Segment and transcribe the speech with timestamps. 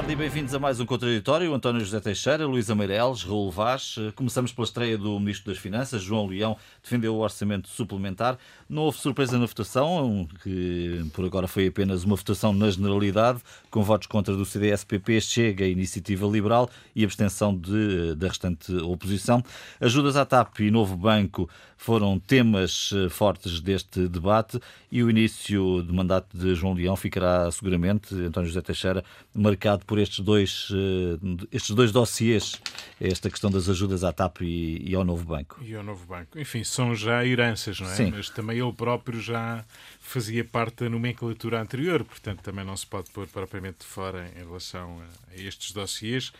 [0.00, 1.52] Tarde e bem-vindos a mais um Contraditório.
[1.52, 3.96] António José Teixeira, Luísa Meireles, Raul Vaz.
[4.16, 8.38] Começamos pela estreia do Ministro das Finanças, João Leão, defendeu o orçamento suplementar.
[8.66, 13.40] Não houve surpresa na votação, que por agora foi apenas uma votação na generalidade,
[13.70, 19.44] com votos contra do CDS-PP, Chega, Iniciativa Liberal e abstenção de, da restante oposição.
[19.78, 21.46] Ajudas à TAP e Novo Banco
[21.80, 24.60] foram temas eh, fortes deste debate
[24.92, 29.02] e o início do mandato de João Leão ficará seguramente, António José Teixeira,
[29.34, 32.60] marcado por estes dois, eh, estes dois dossiês,
[33.00, 35.58] esta questão das ajudas à TAP e, e, ao Novo Banco.
[35.62, 36.38] E ao Novo Banco.
[36.38, 37.94] Enfim, são já heranças, não é?
[37.94, 38.10] Sim.
[38.10, 39.64] Mas também ele próprio já
[40.00, 44.44] fazia parte da nomenclatura anterior, portanto também não se pode pôr propriamente de fora em
[44.44, 46.30] relação a, a estes dossiês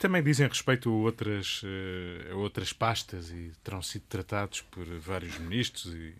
[0.00, 5.38] também dizem respeito a outras, eh, a outras pastas e terão sido tratados por vários
[5.38, 6.14] ministros e,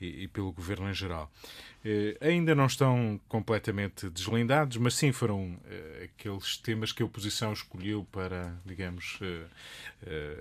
[0.00, 1.30] e, e pelo governo em geral.
[1.84, 7.52] Eh, ainda não estão completamente deslindados, mas sim foram eh, aqueles temas que a oposição
[7.52, 9.18] escolheu para, digamos,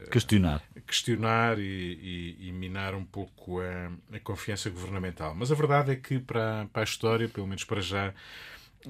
[0.09, 5.35] questionar, questionar e, e, minar um pouco a, a, confiança governamental.
[5.35, 8.13] Mas a verdade é que, para, para a história, pelo menos para já,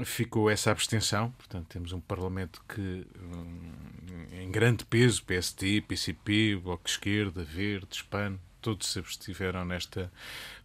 [0.04, 1.32] ficou essa abstenção.
[1.32, 3.72] Portanto, temos um Parlamento que, hum,
[4.32, 10.12] em grande peso, PST, PCP, Bloco de Esquerda, Verde, PAN, todos se abstiveram nesta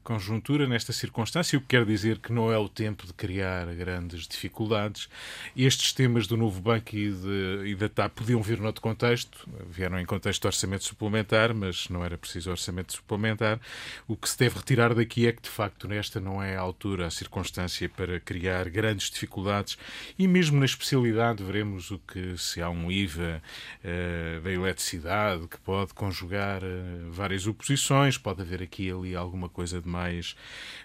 [0.04, 4.28] conjuntura, nesta circunstância, o que quer dizer que não é o tempo de criar grandes
[4.28, 5.08] dificuldades.
[5.56, 9.98] Estes temas do novo banco e, de, e da TAP podiam vir noutro contexto, vieram
[9.98, 13.58] em contexto de orçamento suplementar, mas não era preciso orçamento suplementar.
[14.06, 17.06] O que se deve retirar daqui é que, de facto, nesta não é a altura,
[17.06, 19.78] a circunstância para criar grandes dificuldades
[20.18, 23.42] e mesmo na especialidade veremos o que se há um IVA
[23.82, 29.48] uh, da eletricidade que pode conjugar uh, várias oposições, pode haver aqui e ali alguma
[29.48, 30.34] coisa de mais,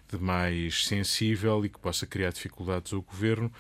[0.10, 3.52] de mais sensível e que possa criar dificuldades ao governo,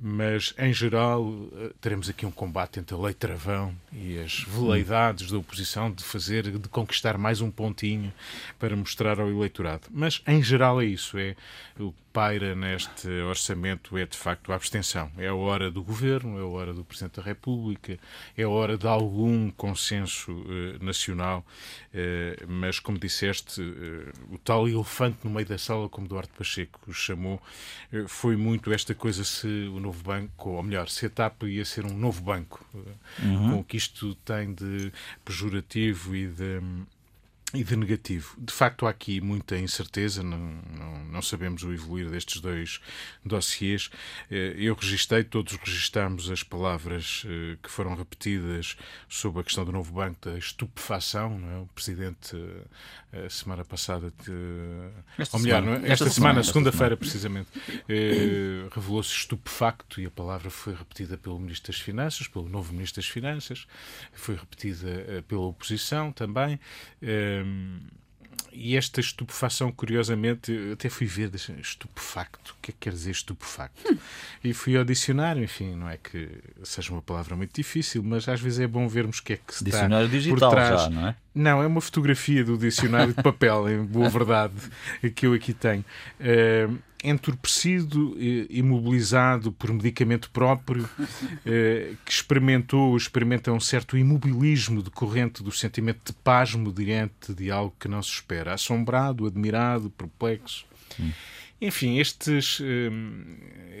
[0.00, 5.30] mas em geral eh, teremos aqui um combate entre a lei travão e as veleidades
[5.30, 8.12] da oposição de fazer, de conquistar mais um pontinho
[8.58, 9.88] para mostrar ao eleitorado.
[9.90, 11.34] Mas em geral é isso, é
[11.78, 15.08] o que paira neste orçamento é de facto a abstenção.
[15.16, 17.96] É a hora do governo, é a hora do Presidente da República,
[18.36, 21.46] é a hora de algum consenso uh, nacional,
[21.94, 26.92] uh, mas como disseste, uh, o tal elefante no meio da sala, como Duarte Pacheco
[26.92, 27.42] chamou,
[28.06, 31.84] foi muito esta coisa se o novo banco, ou melhor, se a TAP ia ser
[31.84, 32.64] um novo banco,
[33.20, 33.50] uhum.
[33.50, 34.92] com o que isto tem de
[35.24, 36.60] pejorativo e de
[37.54, 38.36] e de negativo.
[38.38, 42.78] De facto, há aqui muita incerteza, não, não, não, sabemos o evoluir destes dois
[43.24, 43.90] dossiês.
[44.30, 48.76] Eh, eu registrei, todos registámos as palavras eh, que foram repetidas
[49.08, 51.40] sobre a questão do novo banco da estupefação.
[51.50, 51.58] É?
[51.60, 52.36] O Presidente,
[53.12, 54.12] eh, a semana passada,
[55.16, 55.92] esta ou melhor, semana, é?
[55.92, 57.48] esta, esta, semana, segunda-feira, precisamente,
[58.70, 63.10] revelou-se estupefacto e a palavra foi repetida pelo Ministro das Finanças, pelo novo Ministro das
[63.10, 63.66] Finanças,
[64.12, 66.60] foi repetida pela oposição também
[68.60, 73.92] e esta estupefação, curiosamente, até fui ver, estupefacto, o que é que quer dizer estupefacto?
[73.92, 73.96] Hum.
[74.42, 76.28] E fui ao dicionário, enfim, não é que
[76.64, 79.54] seja uma palavra muito difícil, mas às vezes é bom vermos o que é que
[79.54, 80.82] se dicionário está digital por trás.
[80.82, 81.16] Já, não é?
[81.32, 84.54] Não, é uma fotografia do dicionário de papel, em boa verdade,
[85.14, 85.84] que eu aqui tenho.
[86.18, 88.16] Uh, entorpecido,
[88.50, 90.88] imobilizado por medicamento próprio,
[91.46, 97.74] eh, que experimentou, experimenta um certo imobilismo decorrente do sentimento de pasmo diante de algo
[97.78, 100.66] que não se espera, assombrado, admirado, perplexo.
[100.98, 101.10] Hum.
[101.60, 103.24] Enfim, estes, hum,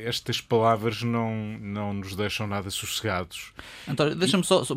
[0.04, 3.52] estas palavras não, não nos deixam nada sossegados.
[3.86, 4.76] António, deixa-me só, só,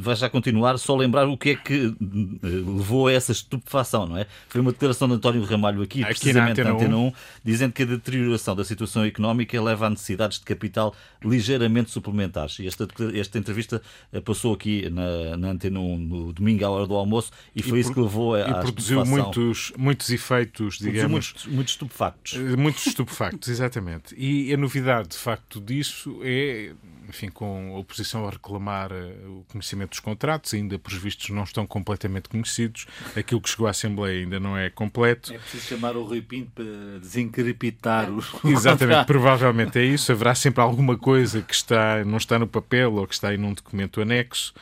[0.00, 4.18] vai já continuar, só lembrar o que é que hum, levou a essa estupefação, não
[4.18, 4.26] é?
[4.48, 7.12] Foi uma declaração de António Ramalho aqui, aqui precisamente na Antena, 1, 1,
[7.44, 10.92] dizendo que a deterioração da situação económica leva a necessidades de capital
[11.22, 12.58] ligeiramente suplementares.
[12.58, 13.80] E esta, esta entrevista
[14.12, 17.78] eh, passou aqui na, na Antena 1 no domingo à hora do almoço e foi
[17.78, 18.40] e isso que levou a.
[18.40, 21.10] E produziu muitos, muitos efeitos, digamos.
[21.10, 22.39] Muitos, muitos estupefactos.
[22.56, 24.14] Muitos estupefactos, exatamente.
[24.16, 26.72] E a novidade, de facto, disso é,
[27.08, 31.42] enfim, com a oposição a reclamar eh, o conhecimento dos contratos, ainda por vistos não
[31.42, 35.32] estão completamente conhecidos, aquilo que chegou à Assembleia ainda não é completo.
[35.32, 40.12] É preciso chamar o Rui Pinto para desencriptar os Exatamente, provavelmente é isso.
[40.12, 43.52] Haverá sempre alguma coisa que está, não está no papel ou que está em um
[43.52, 44.54] documento anexo.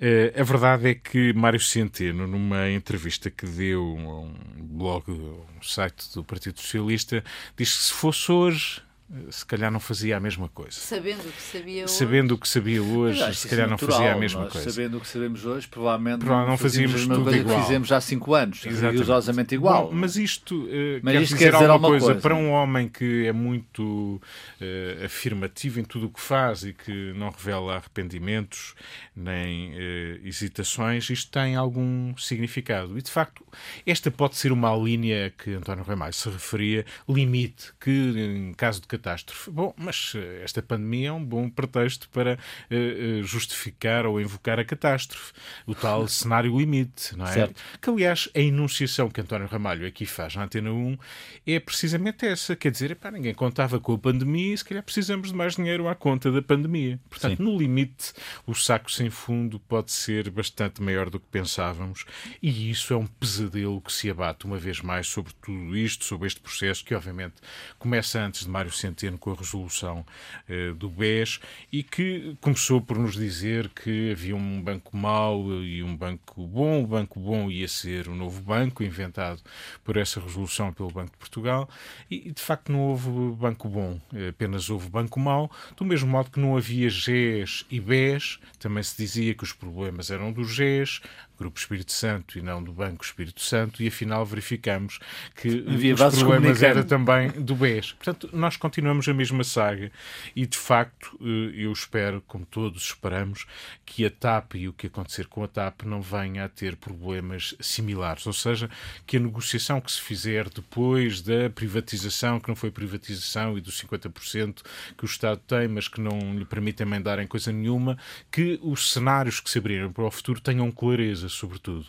[0.00, 5.62] Uh, a verdade é que Mário Centeno, numa entrevista que deu a um blog, um
[5.62, 7.24] site do Partido Socialista,
[7.56, 8.82] diz que se fosse hoje
[9.30, 10.72] se calhar não fazia a mesma coisa.
[10.72, 11.92] Sabendo o que sabia hoje.
[11.94, 14.70] Sabendo o que sabia hoje, se calhar não fazia a mesma coisa.
[14.70, 17.56] Sabendo o que sabemos hoje, provavelmente Provavelmente não fazíamos, fazíamos tudo igual.
[17.56, 19.00] que fizemos há cinco anos, Exatamente.
[19.00, 19.86] rigorosamente igual.
[19.86, 22.20] Bom, mas isto, uh, Mas quer, isto dizer quer dizer alguma coisa, coisa.
[22.20, 24.20] para um homem que é muito
[24.60, 28.74] uh, afirmativo em tudo o que faz e que não revela arrependimentos
[29.16, 29.78] nem uh,
[30.22, 32.98] hesitações, isto tem algum significado.
[32.98, 33.42] E de facto,
[33.86, 38.97] esta pode ser uma linha que António Maio se referia, limite, que em caso de
[38.98, 39.50] catástrofe.
[39.50, 44.64] Bom, mas uh, esta pandemia é um bom pretexto para uh, justificar ou invocar a
[44.64, 45.32] catástrofe,
[45.66, 47.32] o tal cenário limite, não é?
[47.32, 47.62] Certo.
[47.80, 50.98] Que aliás a enunciação que António Ramalho aqui faz na Antena 1
[51.46, 55.28] é precisamente essa, quer dizer, epá, ninguém contava com a pandemia e se calhar precisamos
[55.28, 56.98] de mais dinheiro à conta da pandemia.
[57.08, 57.42] Portanto, Sim.
[57.42, 58.12] no limite,
[58.46, 62.04] o saco sem fundo pode ser bastante maior do que pensávamos
[62.42, 66.26] e isso é um pesadelo que se abate uma vez mais sobre tudo isto, sobre
[66.26, 67.36] este processo que obviamente
[67.78, 68.87] começa antes de Mário Centeno
[69.18, 70.04] com a resolução
[70.48, 71.40] eh, do BES
[71.70, 76.82] e que começou por nos dizer que havia um banco mau e um banco bom.
[76.82, 79.40] O banco bom ia ser o novo banco inventado
[79.84, 81.68] por essa resolução pelo Banco de Portugal
[82.10, 86.30] e de facto não houve banco bom, eh, apenas houve banco mau, do mesmo modo
[86.30, 91.00] que não havia GES e BES, também se dizia que os problemas eram do GES,
[91.38, 94.98] Grupo Espírito Santo e não do Banco Espírito Santo, e afinal verificamos
[95.34, 97.92] que Havia os problemas era também do BES.
[97.92, 99.92] Portanto, nós continuamos a mesma saga
[100.34, 103.46] e, de facto, eh, eu espero, como todos esperamos,
[103.86, 107.54] que a TAP e o que acontecer com a TAP não venha a ter problemas
[107.60, 108.26] similares.
[108.26, 108.68] Ou seja,
[109.06, 113.80] que a negociação que se fizer depois da privatização, que não foi privatização, e dos
[113.80, 114.62] 50%
[114.96, 117.96] que o Estado tem, mas que não lhe permitem mandar em coisa nenhuma,
[118.30, 121.86] que os cenários que se abriram para o futuro tenham clareza, sobretudo.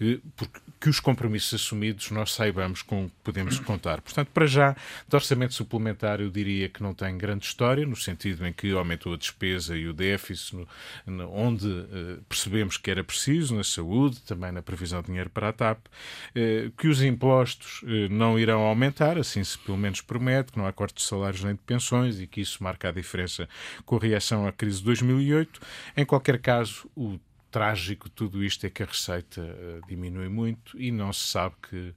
[0.00, 4.00] Eh, Porque que os compromissos assumidos nós saibamos com que podemos contar.
[4.00, 4.72] Portanto, para já,
[5.08, 9.14] de orçamento suplementar, eu diria que não tem grande história, no sentido em que aumentou
[9.14, 10.68] a despesa e o déficit, no,
[11.06, 15.50] no- onde eh, percebemos que era preciso, na saúde, também na previsão de dinheiro para
[15.50, 15.86] a TAP,
[16.34, 20.66] eh, que os impostos eh, não irão aumentar, assim se pelo menos promete, que não
[20.66, 23.48] há cortes de salários nem de pensões e que isso marca a diferença
[23.86, 25.60] com a reação à crise de 2008.
[25.96, 27.18] Em qualquer caso, o
[27.52, 31.94] trágico tudo isto é que a receita eh, diminui muito e não se sabe que,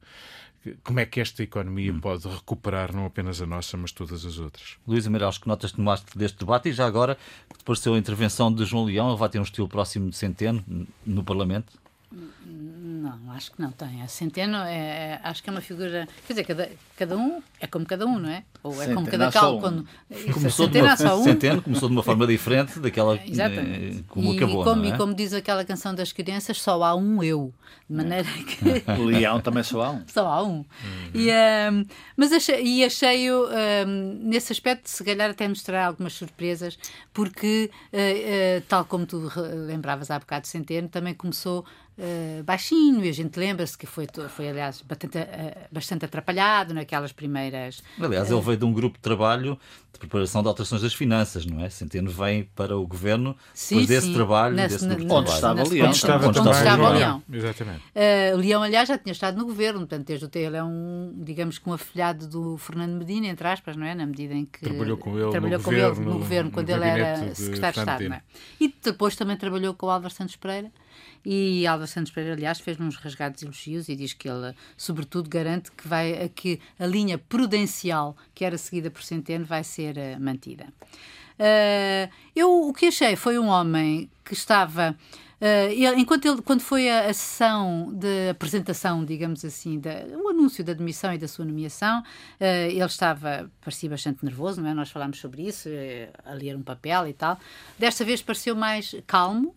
[0.61, 4.37] que- como é que esta economia pode recuperar não apenas a nossa, mas todas as
[4.37, 4.77] outras.
[4.87, 7.17] Luís Amarelos, que notas tomaste deste debate e já agora,
[7.57, 10.63] depois da sua intervenção de João Leão, ele vai ter um estilo próximo de Centeno
[11.05, 11.73] no Parlamento?
[12.45, 14.01] Não, acho que não tem.
[14.01, 16.07] A Centeno é, é- acho que é uma figura.
[16.25, 18.43] Quer dizer, cada, cada um é como cada um, não é?
[18.63, 19.57] Ou é como Centeno cada há só cal.
[19.57, 19.59] um.
[19.59, 21.23] Quando, isso, Começou de Centeno uma, há só um.
[21.23, 24.03] Centeno começou de uma forma diferente daquela Exatamente.
[24.07, 24.87] como e, acabou, e como, é?
[24.89, 27.53] e como diz aquela canção das crianças, só há um eu.
[27.89, 28.55] De maneira que.
[29.01, 30.03] O leão também só há um.
[30.07, 30.63] Só há um.
[31.13, 31.83] E, ahm,
[32.15, 36.77] mas achei, e achei-o, ahm, nesse aspecto, se calhar até mostrar algumas surpresas,
[37.13, 39.29] porque, eh, eh, tal como tu
[39.67, 41.65] lembravas há bocado de Centeno, também começou
[41.97, 47.11] eh, baixinho, e a gente lembra-se que foi, foi aliás, bastante, eh, bastante atrapalhado naquelas
[47.11, 47.81] primeiras.
[47.99, 49.57] Aliás, ele veio de um grupo de trabalho
[49.93, 51.69] de preparação de alterações das finanças, não é?
[51.69, 54.13] Centeno vem para o governo Sim, depois desse sim.
[54.13, 55.35] trabalho, Nesse- desse grupo de na- Onde trabalho.
[55.37, 56.15] estava nesse- Leão onde também.
[56.15, 57.23] onde Onde estava estava o Leão.
[57.31, 57.79] Exatamente.
[57.79, 60.63] Uh, o Leão, aliás, já tinha estado no governo, portanto, desde o tempo ele é
[60.65, 63.95] um, digamos que um afilhado do Fernando Medina, entre aspas, não é?
[63.95, 66.53] Na medida em que Trabalhou com ele trabalhou no com governo, ele no governo, no
[66.53, 68.21] quando ele era secretário de Estado, não é?
[68.59, 70.69] E depois também trabalhou com o Álvaro Santos Pereira.
[71.25, 75.71] E Álvaro Santos Pereira, aliás, fez uns rasgados elogios e diz que ele, sobretudo, garante
[75.71, 80.67] que, vai, que a linha prudencial que era seguida por Centeno vai ser eh, mantida.
[81.37, 84.95] Uh, eu o que achei foi um homem que estava.
[85.41, 90.29] uh, ele- enquanto ele, quando foi a, a sessão de apresentação, digamos assim, da, o
[90.29, 94.73] anúncio da demissão e da sua nomeação, uh, ele estava, parecia bastante nervoso, não é?
[94.73, 97.37] Nós falámos sobre isso, eh, a ler um papel e tal.
[97.77, 99.53] Desta vez pareceu mais calmo.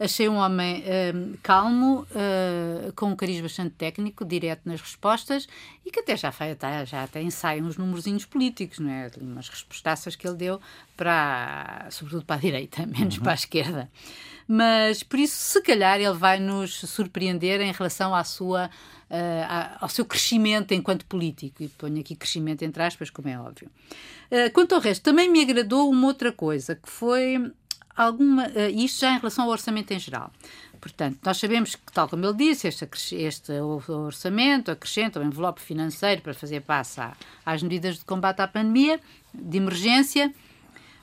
[0.00, 0.82] Achei um homem
[1.14, 5.46] hum, calmo, uh, com um cariz bastante técnico, direto nas respostas
[5.84, 9.10] e que até já, foi, até, já até ensaia uns numerozinhos políticos, não é?
[9.20, 10.60] Umas respostaças que ele deu,
[10.96, 13.90] para, sobretudo para a direita, menos para a esquerda.
[14.48, 18.70] Mas, por isso, se calhar, ele vai nos surpreender em relação à sua,
[19.10, 21.62] uh, ao seu crescimento enquanto político.
[21.62, 23.70] E ponho aqui crescimento entre aspas, como é óbvio.
[24.30, 27.52] Uh, quanto ao resto, também me agradou uma outra coisa, que foi
[27.96, 30.30] alguma, eh, isto já em relação ao orçamento em geral.
[30.80, 33.52] Portanto, nós sabemos que, tal como ele disse, este, este
[33.88, 37.12] orçamento acrescenta o envelope financeiro para fazer à-
[37.44, 38.98] às medidas de combate à pandemia,
[39.34, 40.32] de emergência,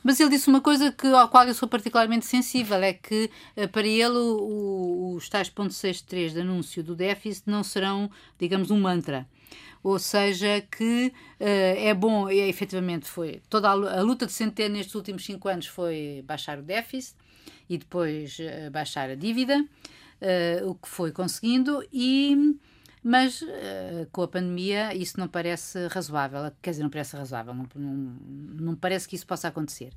[0.03, 3.67] Mas ele disse uma coisa que, ao qual eu sou particularmente sensível, é que eh,
[3.67, 8.79] para ele o, os tais ponto 63 de anúncio do déficit não serão, digamos, um
[8.79, 9.27] mantra
[9.87, 11.43] ou seja, que uh,
[11.77, 15.65] é bom, e efetivamente foi, toda a, a, luta de Centeno nestes últimos cinco anos
[15.65, 17.15] foi baixar o déficit
[17.69, 22.57] e depois uh, baixar a dívida, uh, o que foi conseguindo, e
[23.01, 23.41] mas
[24.11, 26.51] com a pandemia isso não parece razoável.
[26.61, 28.17] Quer dizer, não parece razoável, não, não,
[28.59, 29.93] não, parece que isso possa acontecer.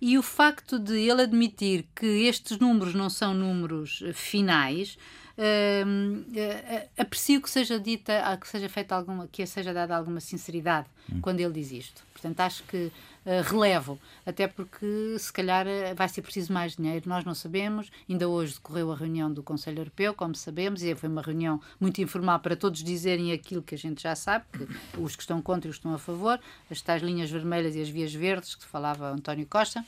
[0.00, 4.96] E o facto de ele admitir que estes números não são números finais
[5.38, 11.20] uh, aprecio que seja dita, que seja feita alguma, que seja dada alguma sinceridade hum.
[11.20, 12.02] quando ele diz isto.
[12.12, 12.92] Portanto, acho que
[13.26, 17.90] uh, relevo, até porque se calhar vai ser preciso mais dinheiro, nós não sabemos.
[18.08, 22.00] Ainda hoje decorreu a reunião do Conselho Europeu, como sabemos, e foi uma reunião muito
[22.00, 24.68] informal para todos dizerem aquilo que a gente já sabe, que
[25.00, 26.38] os que estão contra e os que estão a favor,
[26.70, 29.84] as tais linhas vermelhas e as vias verdes, que falava António Costa.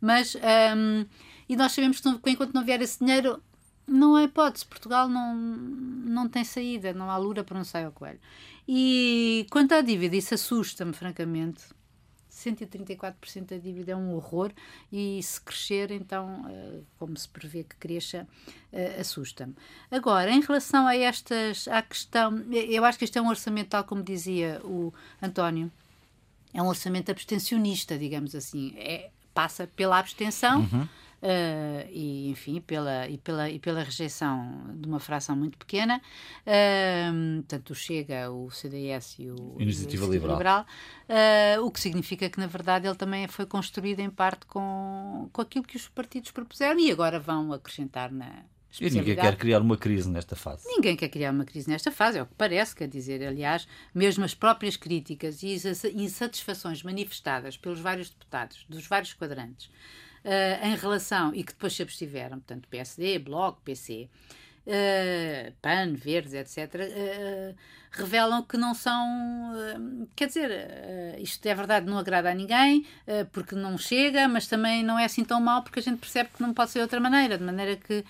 [0.00, 1.06] Mas, um,
[1.48, 3.40] e nós sabemos que enquanto não vier esse dinheiro,
[3.86, 4.66] não há hipótese.
[4.66, 8.20] Portugal não, não tem saída, não há lura para não sair ao coelho.
[8.68, 11.64] E quanto à dívida, isso assusta-me, francamente.
[12.30, 14.52] 134% da dívida é um horror
[14.92, 18.28] e se crescer, então, eh, como se prevê que cresça,
[18.72, 19.54] eh, assusta-me.
[19.90, 23.84] Agora, em relação a estas, à questão, eu acho que isto é um orçamento, tal
[23.84, 25.72] como dizia o António,
[26.52, 28.74] é um orçamento abstencionista, digamos assim.
[28.76, 30.60] É, passa pela abstenção.
[30.60, 30.86] Uhum
[31.22, 36.00] uh, e enfim pela e pela e pela rejeição de uma fração muito pequena.
[36.42, 40.66] Uh, portanto chega o CDS e o Iniciativa o Liberal, Liberal.
[41.08, 45.42] Uh, o que significa que na verdade ele também foi construído em parte com com
[45.42, 48.44] aquilo que os partidos propuseram e agora vão acrescentar na
[48.80, 50.66] e ninguém quer criar uma crise nesta fase.
[50.68, 54.24] Ninguém quer criar uma crise nesta fase, é o que parece, quer dizer, aliás, mesmo
[54.24, 55.56] as próprias críticas e
[55.94, 59.70] insatisfações manifestadas pelos vários deputados dos vários quadrantes
[60.26, 64.08] uh, em relação, e que depois se abstiveram, portanto, PSD, Bloco, PC, uh,
[64.66, 67.54] eh, PAN, Verdes, etc., uh, eh,
[67.92, 69.54] revelam que não são.
[69.54, 70.50] Uh, quer dizer,
[71.18, 72.84] isto é verdade, não agrada a ninguém,
[73.32, 76.42] porque não chega, mas também não é assim tão mal, porque a gente percebe que
[76.42, 78.04] não pode ser de outra maneira, de maneira que.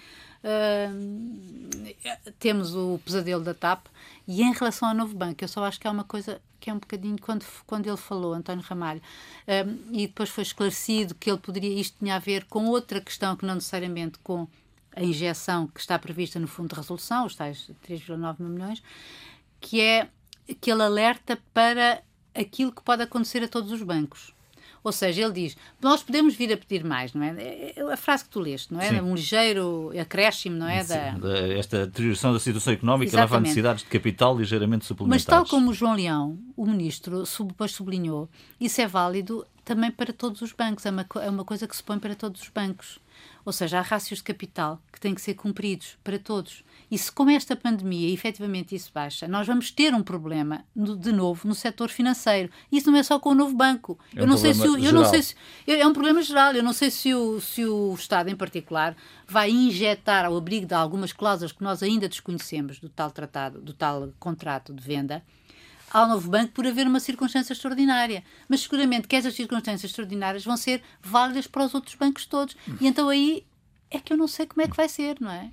[2.38, 3.86] temos o pesadelo da TAP
[4.26, 6.72] e em relação ao novo banco, eu só acho que há uma coisa que é
[6.72, 9.00] um bocadinho quando, quando ele falou, António Ramalho,
[9.46, 13.36] um, e depois foi esclarecido que ele poderia, isto tinha a ver com outra questão
[13.36, 14.48] que não necessariamente com
[14.94, 18.82] a injeção que está prevista no Fundo de Resolução, os tais 3,9 milhões,
[19.60, 20.08] que é
[20.60, 22.02] que ele alerta para
[22.34, 24.35] aquilo que pode acontecer a todos os bancos.
[24.86, 27.30] Ou seja, ele diz: nós podemos vir a pedir mais, não é?
[27.36, 28.90] é, é a frase que tu leste, não é?
[28.90, 29.00] Sim.
[29.00, 30.84] Um ligeiro acréscimo, não é?
[30.84, 31.38] Sim, da...
[31.58, 33.30] Esta deterioração da situação económica Exatamente.
[33.32, 35.26] leva a necessidades de capital ligeiramente suplementares.
[35.26, 40.12] Mas, tal como o João Leão, o ministro, depois sublinhou, isso é válido também para
[40.12, 43.00] todos os bancos, é uma, é uma coisa que se põe para todos os bancos.
[43.44, 46.62] Ou seja, há rácios de capital que têm que ser cumpridos para todos.
[46.88, 51.10] E se com esta pandemia efetivamente isso baixa, nós vamos ter um problema no, de
[51.10, 52.48] novo no setor financeiro.
[52.70, 53.98] Isso não é só com o novo banco.
[54.14, 55.34] É um eu não sei se o, eu não sei se
[55.66, 56.54] é um problema geral.
[56.54, 58.96] Eu não sei se o, se o Estado em particular
[59.26, 63.72] vai injetar ao abrigo de algumas cláusulas que nós ainda desconhecemos do tal tratado, do
[63.72, 65.24] tal contrato de venda
[65.96, 68.22] ao novo banco por haver uma circunstância extraordinária.
[68.46, 72.54] Mas seguramente que essas circunstâncias extraordinárias vão ser válidas para os outros bancos todos.
[72.78, 73.46] E então aí
[73.90, 75.50] é que eu não sei como é que vai ser, não é?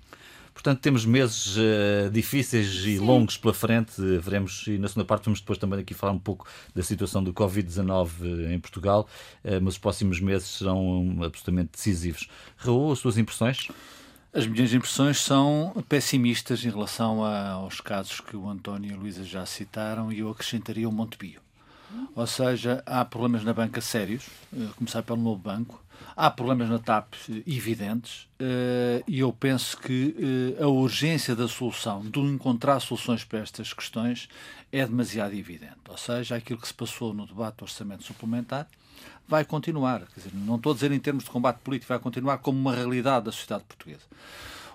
[0.54, 3.00] Portanto, temos meses uh, difíceis e Sim.
[3.00, 3.94] longos pela frente.
[4.20, 6.46] Veremos, e na segunda parte vamos depois também aqui falar um pouco
[6.76, 9.08] da situação do Covid-19 eh, em Portugal,
[9.46, 12.28] uh, mas os próximos meses serão absolutamente decisivos.
[12.58, 13.70] Raul, as suas impressões?
[14.34, 18.98] As minhas impressões são pessimistas em relação a, aos casos que o António e a
[18.98, 21.40] Luísa já citaram e eu acrescentaria o Montepio.
[22.16, 24.26] Ou seja, há problemas na banca sérios,
[24.76, 25.80] começar pelo novo banco,
[26.16, 27.14] há problemas na TAP
[27.46, 28.28] evidentes
[29.08, 34.28] e eu penso que a urgência da solução, de encontrar soluções para estas questões,
[34.72, 35.78] é demasiado evidente.
[35.88, 38.68] Ou seja, aquilo que se passou no debate do orçamento suplementar
[39.28, 40.02] vai continuar.
[40.14, 42.76] Quer dizer, não estou a dizer em termos de combate político, vai continuar como uma
[42.76, 44.04] realidade da sociedade portuguesa.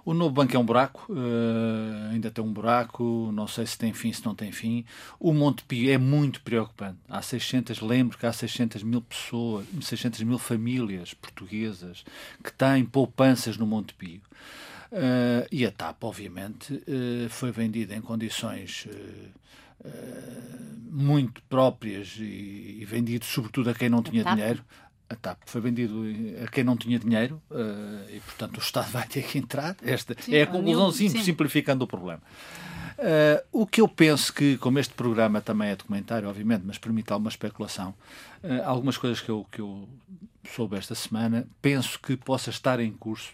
[0.04, 3.92] O novo banco é um buraco, uh, ainda tem um buraco, não sei se tem
[3.92, 4.84] fim, se não tem fim.
[5.20, 6.96] O Montepio é muito preocupante.
[7.08, 12.04] Há 600, lembro que há 600 mil pessoas, 600 mil famílias portuguesas
[12.42, 14.22] que têm poupanças no Montepio.
[14.90, 18.88] Uh, e a TAP, obviamente, uh, foi vendida em condições
[20.90, 24.64] muito próprias e, e vendido sobretudo a quem não tinha dinheiro.
[25.10, 26.04] A TAP foi vendido
[26.44, 29.74] a quem não tinha dinheiro uh, e, portanto, o Estado vai ter que entrar.
[29.82, 31.22] Esta sim, é a conclusão, sim, sim.
[31.22, 32.20] simplificando o problema.
[32.98, 37.12] Uh, o que eu penso que, como este programa também é documentário, obviamente, mas permite
[37.12, 37.94] alguma especulação,
[38.42, 39.88] uh, algumas coisas que eu, que eu
[40.52, 43.32] soube esta semana, penso que possa estar em curso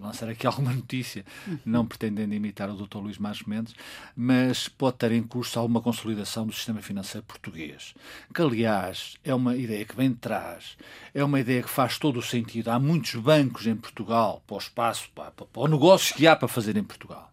[0.00, 1.24] lançar aqui alguma notícia,
[1.64, 2.98] não pretendendo imitar o Dr.
[2.98, 3.74] Luís Marques Mendes,
[4.16, 7.94] mas pode ter em curso alguma consolidação do sistema financeiro português,
[8.34, 10.76] que aliás é uma ideia que vem de trás,
[11.14, 12.68] é uma ideia que faz todo o sentido.
[12.70, 16.36] Há muitos bancos em Portugal para o espaço, para, para, para o negócio que há
[16.36, 17.32] para fazer em Portugal.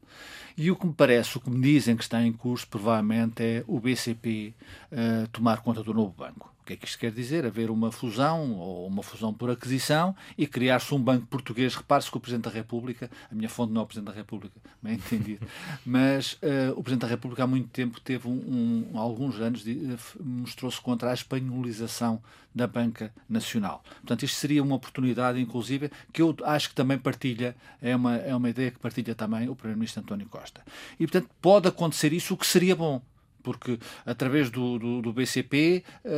[0.58, 3.64] E o que me parece, o que me dizem que está em curso, provavelmente, é
[3.68, 6.55] o BCP uh, eh, tomar conta do novo banco.
[6.66, 7.46] O que é que isto quer dizer?
[7.46, 11.76] Haver uma fusão ou uma fusão por aquisição e criar-se um banco português.
[11.76, 14.60] Repare-se que o Presidente da República, a minha fonte não é o Presidente da República,
[14.82, 15.46] bem entendido,
[15.86, 20.24] mas uh, o Presidente da República há muito tempo teve um, um alguns anos, uh,
[20.24, 22.20] mostrou-se contra a espanholização
[22.54, 23.84] da banca nacional.
[23.98, 28.36] Portanto, isto seria uma oportunidade, inclusive, que eu acho que também partilha, é uma, é
[28.36, 30.66] uma ideia que partilha também o Primeiro-Ministro António Costa.
[31.00, 33.04] E, portanto, pode acontecer isso, o que seria bom
[33.46, 36.10] porque através do, do, do BCP uh,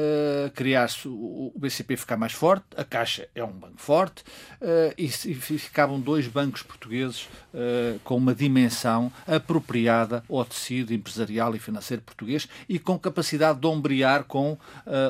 [0.48, 4.24] eh, criar-se o, BCP ficar mais forte, a Caixa é um banco forte
[4.62, 11.54] uh, e, e, ficavam dois bancos portugueses uh, com uma dimensão apropriada ao tecido empresarial
[11.54, 14.58] e financeiro português e com capacidade de ombrear com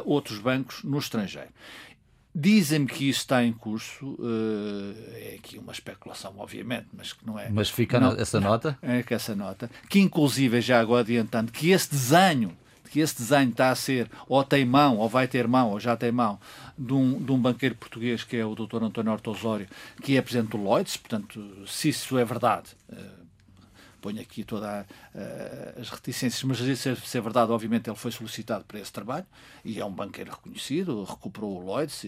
[0.06, 1.50] outros bancos no estrangeiro.
[2.40, 7.40] Dizem-me que isso está em curso, uh, é aqui uma especulação, obviamente, mas que não
[7.40, 7.50] é.
[7.50, 8.78] Mas fica não, essa nota?
[8.84, 12.56] É que essa nota, que inclusive, já agora adiantando, que esse desenho,
[12.92, 15.98] que esse desenho está a ser, ou tem mão, ou vai ter mão, ou já
[15.98, 16.40] tem mão,
[16.78, 18.84] de um, de um banqueiro português que é o Dr.
[18.84, 19.68] António Horto Osório,
[20.04, 22.70] que é presidente do Lloyds, portanto, se isso é verdade.
[22.88, 23.27] Uh,
[23.98, 28.80] ponho aqui todas uh, as reticências, mas se, é verdade, obviamente ele foi solicitado para
[28.80, 29.26] esse trabalho
[29.64, 32.06] e é um banqueiro reconhecido, recuperou o Lloyds,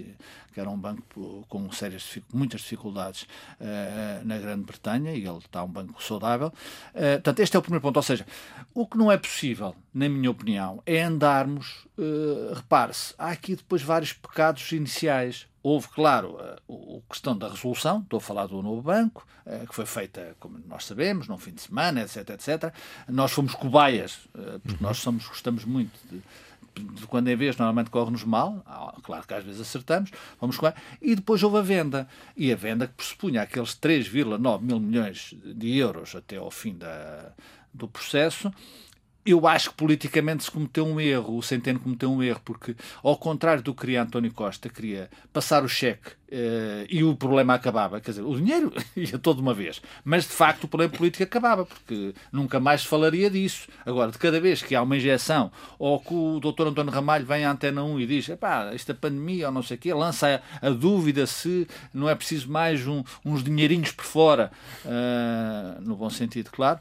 [0.54, 5.68] que era um banco com sérias, muitas dificuldades uh, na Grã-Bretanha e ele está um
[5.68, 6.48] banco saudável.
[6.94, 7.98] Uh, portanto, este é o primeiro ponto.
[7.98, 8.26] Ou seja,
[8.74, 13.82] o que não é possível, na minha opinião, é andarmos, uh, repare-se, há aqui depois
[13.82, 15.48] vários pecados iniciais.
[15.70, 19.26] Houve, claro, a, a questão da resolução, estou a falar do novo banco,
[19.68, 22.74] que foi feita, como nós sabemos, num fim de semana, etc, etc.
[23.08, 24.78] Nós fomos cobaias, porque uhum.
[24.82, 26.22] nós somos, gostamos muito de
[26.80, 28.64] de quando é vez, normalmente corre-nos mal,
[29.04, 32.08] claro que às vezes acertamos, vamos com e depois houve a venda.
[32.36, 37.32] E a venda que pressupunha aqueles 3,9 mil milhões de euros até ao fim da,
[37.74, 38.52] do processo,
[39.26, 43.18] eu acho que politicamente se cometeu um erro, o Centeno cometeu um erro, porque, ao
[43.18, 48.00] contrário do que queria António Costa, queria passar o cheque uh, e o problema acabava.
[48.00, 51.66] Quer dizer, o dinheiro ia todo uma vez, mas de facto o problema político acabava,
[51.66, 53.68] porque nunca mais se falaria disso.
[53.86, 57.46] Agora, de cada vez que há uma injeção ou que o doutor António Ramalho vem
[57.46, 60.68] à Antena 1 e diz epá, esta pandemia ou não sei o quê, lança a,
[60.68, 64.52] a dúvida se não é preciso mais um, uns dinheirinhos por fora,
[64.86, 66.80] uh, no bom sentido, claro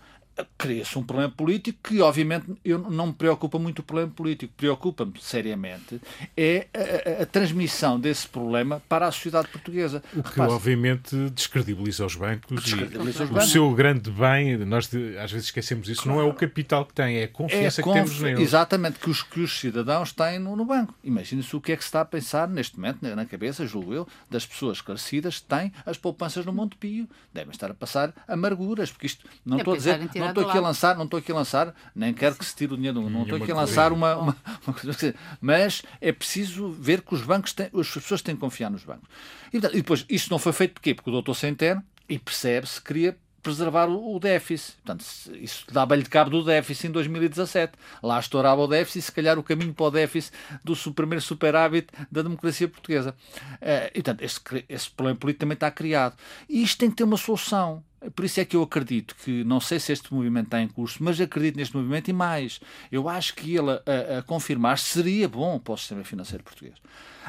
[0.57, 4.53] cria-se um problema político que, obviamente, eu não me preocupa muito o problema político.
[4.57, 6.01] Preocupa-me seriamente
[6.37, 10.03] é a, a, a, transmissão desse problema para a sociedade portuguesa.
[10.14, 12.62] O que, Repare obviamente, descredibiliza os bancos.
[12.62, 13.48] Descredibiliza os bancos.
[13.48, 14.88] O seu grande bem, nós
[15.22, 16.18] às vezes esquecemos isso, claro.
[16.18, 18.40] não é o capital que tem, é a confiança é que temos neles.
[18.40, 20.94] Exatamente, que os, que os cidadãos têm no, no banco.
[21.03, 24.09] Imagine-se o que é que se está a pensar neste momento na cabeça, julgo eu,
[24.31, 27.09] das pessoas esclarecidas que têm as poupanças no Montepio.
[27.33, 29.98] Devem estar a passar amarguras, porque isto não é estou a dizer
[30.35, 32.73] não estou aqui a lançar, não estou aqui a lançar, nem quero que se tire
[32.73, 34.37] o dinheiro, não estou aqui a lançar uma, uma,
[34.67, 38.71] uma coisa, mas é preciso ver que os bancos têm, as pessoas têm que confiar
[38.71, 39.09] nos bancos.
[39.53, 40.95] E, e depois, isso não foi feito porquê?
[40.95, 44.77] Porque o doutor Centeno, e percebe-se, queria preservar o, déficit.
[44.85, 45.05] Portanto,
[45.41, 47.73] isso dava-lhe cabo do déficit em 2017.
[48.03, 50.33] Lá estourava o déficit, se calhar o caminho para o déficit
[50.64, 53.14] do primeiro superávit da democracia portuguesa.
[53.55, 56.17] Uh, e, portanto, esse, esse problema político também está criado.
[56.49, 57.83] E isto tem que ter uma solução.
[58.15, 60.99] Por isso é que eu acredito que, não sei se este movimento está em curso,
[61.03, 62.61] mas acredito neste movimento e mais.
[62.93, 66.77] Eu acho que ele, a, a confirmar, seria bom para o sistema financeiro português.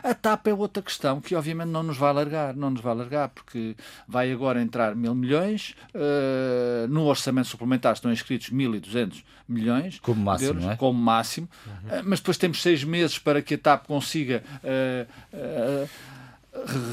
[0.04, 3.30] A TAP é outra questão que, obviamente, não nos vai alargar, não nos vai alargar,
[3.30, 3.76] porque
[4.08, 10.50] vai agora entrar mil milhões, uh, no orçamento suplementar estão inscritos 1.200 milhões como máximo,
[10.50, 10.76] euros, é?
[10.76, 12.00] como máximo, uhum.
[12.00, 14.44] uh, mas depois temos seis meses para que a TAP consiga.
[14.64, 15.90] Uh,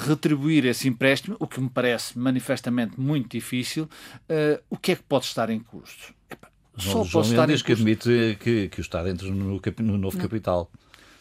[0.06, 5.02] retribuir esse empréstimo, o que me parece manifestamente muito difícil, uh, o que é que
[5.02, 6.14] pode estar em curso?
[6.30, 7.64] Epa, só pode estar em curso...
[7.64, 10.70] que admite que, que o Estado entra no, no novo capital.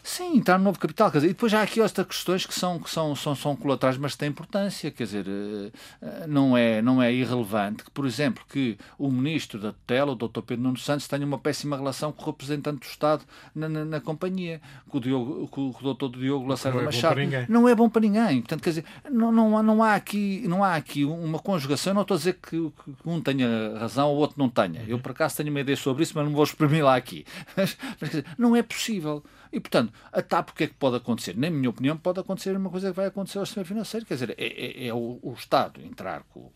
[0.06, 1.10] Sim, entrar no novo capital.
[1.10, 3.98] Quer dizer, e depois há aqui outras questões que são, que são, são, são colaterais,
[3.98, 4.88] mas têm importância.
[4.88, 9.58] Quer dizer, eh, eh, não é, não é irrelevante que, por exemplo, que o ministro
[9.58, 10.42] da tutela, o Dr.
[10.42, 14.00] Pedro Nuno Santos, tenha uma péssima relação com o representante do Estado na, na, na
[14.00, 16.20] companhia, com o, Diogo, com o Dr.
[16.20, 17.20] Diogo Lacerda não é Machado.
[17.48, 18.42] Não é bom para ninguém.
[18.42, 21.90] Portanto, quer dizer, não, não, não, há aqui, não há aqui uma conjugação.
[21.90, 24.84] Eu não estou a dizer que, que um tenha razão ou o outro não tenha.
[24.86, 27.24] Eu, por acaso, tenho uma ideia sobre isso, mas não vou exprimir lá aqui.
[27.56, 29.24] Mas, mas quer dizer, não é possível.
[29.56, 31.34] E, portanto, a TAP, o que é que pode acontecer?
[31.34, 34.04] Na minha opinião, pode acontecer uma coisa que vai acontecer ao sistema financeiro.
[34.04, 36.52] Quer dizer, é, é, é o, o, Estado entrar com,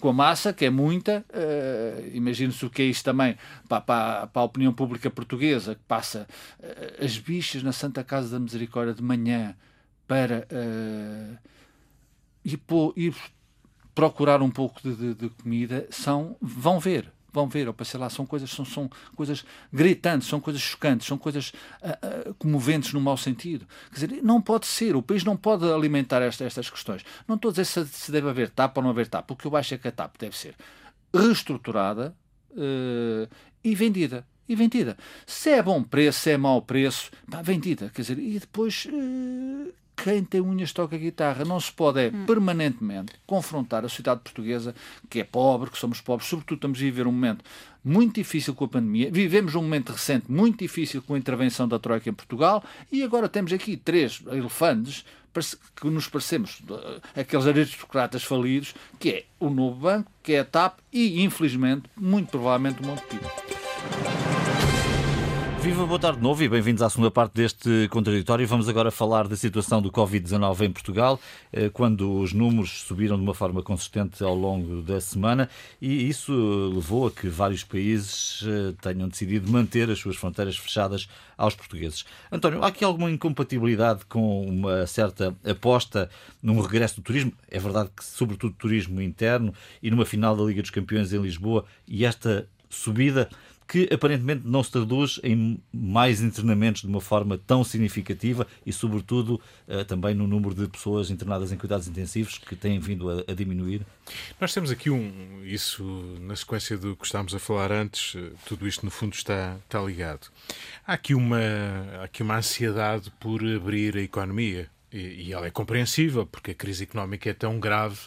[0.00, 1.24] com, a massa, que é muita.
[1.28, 3.36] Uh, Imagine-se o que é isto também
[3.68, 6.28] para, para, para, a opinião pública portuguesa, que passa
[6.60, 9.56] uh, as bichas na Santa Casa da Misericórdia de manhã
[10.06, 11.36] para uh,
[12.44, 12.60] ir,
[12.94, 13.14] ir
[13.92, 18.10] procurar um pouco de, de, de comida, são, vão ver vão ver, ou sei lá,
[18.10, 23.00] são coisas, são, são coisas gritantes, são coisas chocantes, são coisas uh, uh, comoventes no
[23.00, 23.66] mau sentido.
[23.88, 27.04] Quer dizer, não pode ser, o país não pode alimentar esta, estas questões.
[27.26, 29.46] Não estou a dizer se, se deve haver TAP ou não haver TAP, o que
[29.46, 30.54] eu acho é que a TAP deve ser
[31.14, 32.14] reestruturada
[32.52, 33.28] uh,
[33.62, 34.26] e vendida.
[34.48, 34.96] E vendida.
[35.26, 37.88] Se é bom preço, se é mau preço, pá, vendida.
[37.94, 38.88] Quer dizer, e depois
[40.02, 41.44] quem tem unhas toca guitarra.
[41.44, 42.26] Não se pode é, hum.
[42.26, 44.74] permanentemente confrontar a sociedade portuguesa,
[45.08, 47.44] que é pobre, que somos pobres, sobretudo estamos a viver um momento
[47.84, 49.10] muito difícil com a pandemia.
[49.10, 53.28] Vivemos um momento recente muito difícil com a intervenção da Troika em Portugal e agora
[53.28, 55.04] temos aqui três elefantes
[55.76, 56.60] que nos parecemos
[57.16, 62.30] aqueles aristocratas falidos, que é o Novo Banco, que é a TAP e, infelizmente, muito
[62.30, 63.20] provavelmente o Montepio.
[65.62, 68.46] Viva, boa tarde de novo e bem-vindos à segunda parte deste contraditório.
[68.46, 71.20] Vamos agora falar da situação do Covid-19 em Portugal,
[71.52, 76.32] eh, quando os números subiram de uma forma consistente ao longo da semana e isso
[76.74, 82.06] levou a que vários países eh, tenham decidido manter as suas fronteiras fechadas aos portugueses.
[82.32, 86.08] António, há aqui alguma incompatibilidade com uma certa aposta
[86.42, 87.34] num regresso do turismo?
[87.50, 91.66] É verdade que, sobretudo, turismo interno e numa final da Liga dos Campeões em Lisboa
[91.86, 93.28] e esta subida
[93.70, 99.40] que aparentemente não se traduz em mais internamentos de uma forma tão significativa e, sobretudo,
[99.68, 103.86] eh, também no número de pessoas internadas em cuidados intensivos que têm vindo a, diminuir?
[104.40, 105.44] Nós temos aqui um.
[105.44, 105.84] Isso,
[106.20, 109.80] na sequência do que estávamos a falar antes, eh, tudo isto no fundo está, está
[109.80, 110.26] ligado.
[110.84, 111.38] Há aqui, uma,
[112.00, 114.68] há aqui uma ansiedade por abrir a economia.
[114.92, 118.00] E, e ela é compreensível, porque a crise económica é tão grave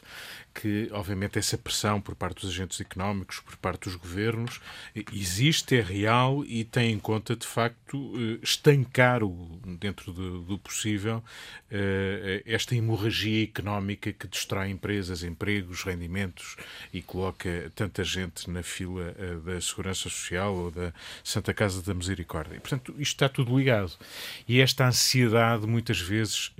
[0.54, 4.62] que, obviamente, essa pressão por parte dos agentes económicos, por parte dos governos,
[5.12, 10.58] existe, é real e tem em conta, de facto, eh, estancar, o, dentro do, do
[10.60, 11.24] possível,
[11.72, 16.56] eh, esta hemorragia económica que destrói empresas, empregos, rendimentos
[16.94, 21.94] e coloca tanta gente na fila eh, da Segurança Social ou da Santa Casa da
[21.94, 22.56] Misericórdia.
[22.56, 23.94] E, portanto, isto está tudo ligado.
[24.48, 26.52] E esta ansiedade, muitas vezes,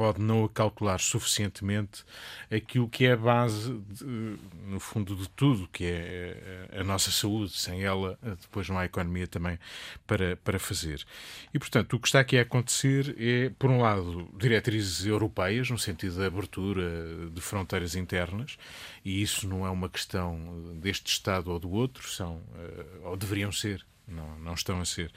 [0.00, 2.06] pode não calcular suficientemente
[2.50, 7.52] aquilo que é a base, de, no fundo, de tudo, que é a nossa saúde.
[7.52, 9.58] Sem ela, depois não há economia também
[10.06, 11.04] para, para fazer.
[11.52, 15.78] E, portanto, o que está aqui a acontecer é, por um lado, diretrizes europeias, no
[15.78, 18.56] sentido da abertura de fronteiras internas,
[19.04, 23.52] e isso não é uma questão deste Estado ou do outro, são, eh, ou deveriam
[23.52, 25.10] ser, não, não estão a ser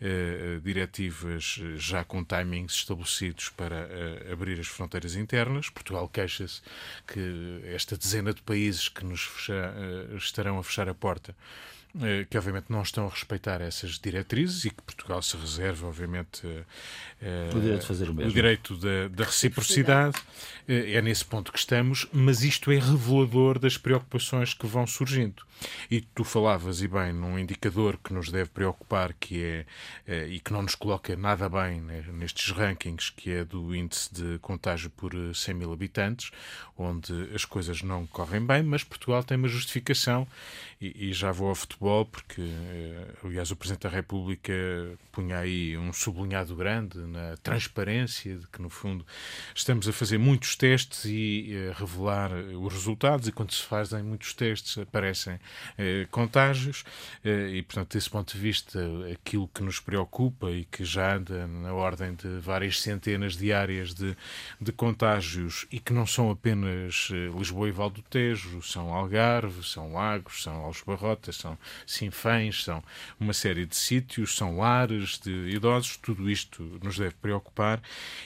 [0.00, 5.68] uh, diretivas já com timings estabelecidos para uh, abrir as fronteiras internas.
[5.68, 6.60] Portugal queixa-se
[7.06, 9.74] que esta dezena de países que nos fecha,
[10.12, 11.75] uh, estarão a fechar a porta eh,
[12.28, 16.46] que obviamente não estão a respeitar essas diretrizes e que Portugal se reserva, obviamente,
[17.20, 18.30] eh, o direito de fazer o mesmo.
[18.30, 20.16] O direito da, da reciprocidade.
[20.68, 25.44] Eh, é nesse ponto que estamos, mas isto é revelador das preocupações que vão surgindo.
[25.90, 29.42] E tu falavas, e bem, num indicador que nos deve preocupar, que
[30.06, 34.12] é, e que não nos coloca nada bem né, nestes rankings, que é do índice
[34.12, 36.30] de contágio por 100 mil habitantes,
[36.76, 40.28] onde as coisas não correm bem, mas Portugal tem uma justificação,
[40.78, 44.52] e, e já vou ao futebol futebol, porque, eh, aliás, o Presidente da República
[45.12, 49.06] punha aí um sublinhado grande na transparência de que, no fundo,
[49.54, 54.02] estamos a fazer muitos testes e a eh, revelar os resultados, e quando se fazem
[54.02, 55.38] muitos testes aparecem
[55.78, 56.84] eh, contágios,
[57.24, 58.80] eh, e, portanto, desse ponto de vista,
[59.12, 64.16] aquilo que nos preocupa e que já anda na ordem de várias centenas diárias de,
[64.60, 69.92] de contágios e que não são apenas Lisboa e Val do Tejo, são Algarve, são
[69.92, 72.82] Lagos, são Alves Barrotas, são Sinfãs, são
[73.18, 77.80] uma série de sítios, são lares de idosos, tudo isto nos deve preocupar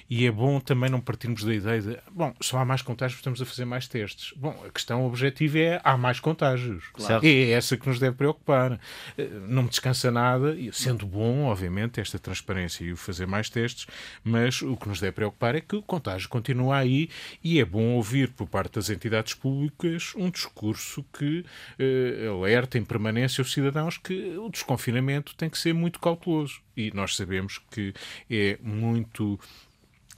[0.09, 3.41] e é bom também não partirmos da ideia de, bom, só há mais contágios, estamos
[3.41, 4.33] a fazer mais testes.
[4.37, 6.85] Bom, a questão objetiva é, há mais contágios.
[6.93, 7.27] Claro.
[7.27, 8.79] É essa que nos deve preocupar.
[9.17, 13.87] Eh, não me descansa nada, sendo bom, obviamente, esta transparência e o fazer mais testes,
[14.25, 17.09] mas o que nos deve preocupar é que o contágio continua aí
[17.43, 21.45] e é bom ouvir por parte das entidades públicas um discurso que
[21.79, 26.61] eh, alerta em permanência os cidadãos que o desconfinamento tem que ser muito cauteloso.
[26.77, 27.93] E nós sabemos que
[28.31, 29.39] é muito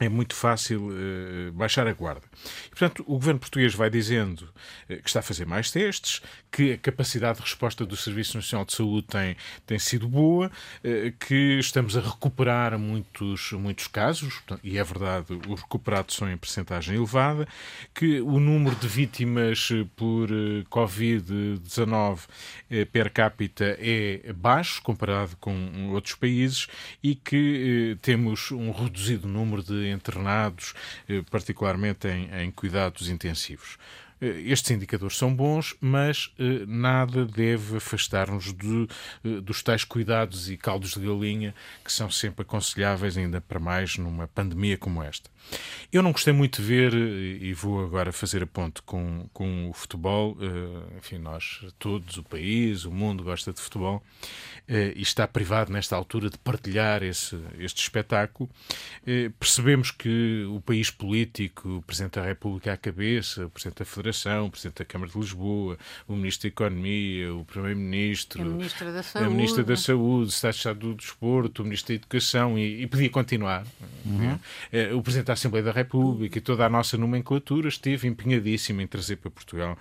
[0.01, 2.23] é muito fácil uh, baixar a guarda.
[2.67, 6.73] E, portanto, o governo português vai dizendo uh, que está a fazer mais testes, que
[6.73, 11.59] a capacidade de resposta do Serviço Nacional de Saúde tem, tem sido boa, uh, que
[11.59, 16.97] estamos a recuperar muitos, muitos casos, portanto, e é verdade, os recuperados são em percentagem
[16.97, 17.47] elevada,
[17.95, 20.29] que o número de vítimas por
[20.71, 22.21] Covid-19
[22.91, 26.67] per capita é baixo comparado com outros países
[27.03, 30.75] e que temos um reduzido número de internados,
[31.09, 33.79] eh, particularmente em, em cuidados intensivos.
[34.21, 38.89] Eh, estes indicadores são bons, mas eh, nada deve afastar-nos de,
[39.41, 44.29] dos tais cuidados e caldos de galinha que são sempre aconselháveis, ainda para mais numa
[44.29, 45.31] pandemia como esta.
[45.93, 49.73] Eu não gostei muito de ver, e vou agora fazer a ponte com, com o
[49.73, 50.39] futebol,
[50.97, 54.03] enfim, nós todos, o país, o mundo gosta de futebol,
[54.69, 58.49] e está privado nesta altura de partilhar esse, este espetáculo.
[59.39, 64.47] Percebemos que o país político, o Presidente da República à cabeça, o Presidente da Federação,
[64.47, 69.03] o Presidente da Câmara de Lisboa, o Ministro da Economia, o Primeiro-Ministro, a Ministra da
[69.03, 72.59] Saúde, a Ministra da Saúde, o Estado de Estado do Desporto, o Ministro da Educação
[72.59, 73.67] e, e podia continuar.
[74.07, 74.39] Uhum.
[74.71, 78.87] É, o Presidente da Assembleia da República e toda a nossa nomenclatura esteve empenhadíssima em
[78.87, 79.77] trazer para Portugal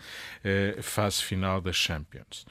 [0.77, 2.45] a fase final das Champions.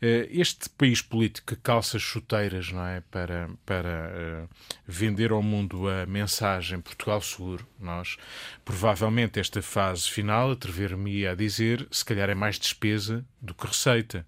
[0.00, 4.48] Este país político que calça chuteiras não é, para, para uh,
[4.86, 8.16] vender ao mundo a mensagem Portugal seguro, nós
[8.64, 14.24] provavelmente esta fase final atrever-me a dizer, se calhar é mais despesa do que receita.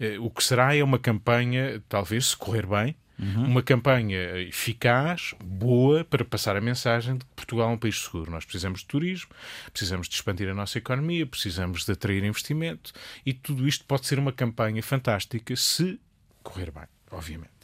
[0.00, 3.46] Eh, o que será é uma campanha, talvez, se correr bem, Uhum.
[3.46, 8.30] Uma campanha eficaz, boa, para passar a mensagem de que Portugal é um país seguro.
[8.30, 9.30] Nós precisamos de turismo,
[9.72, 12.92] precisamos de expandir a nossa economia, precisamos de atrair investimento
[13.24, 15.98] e tudo isto pode ser uma campanha fantástica se
[16.46, 17.56] correr bem, obviamente.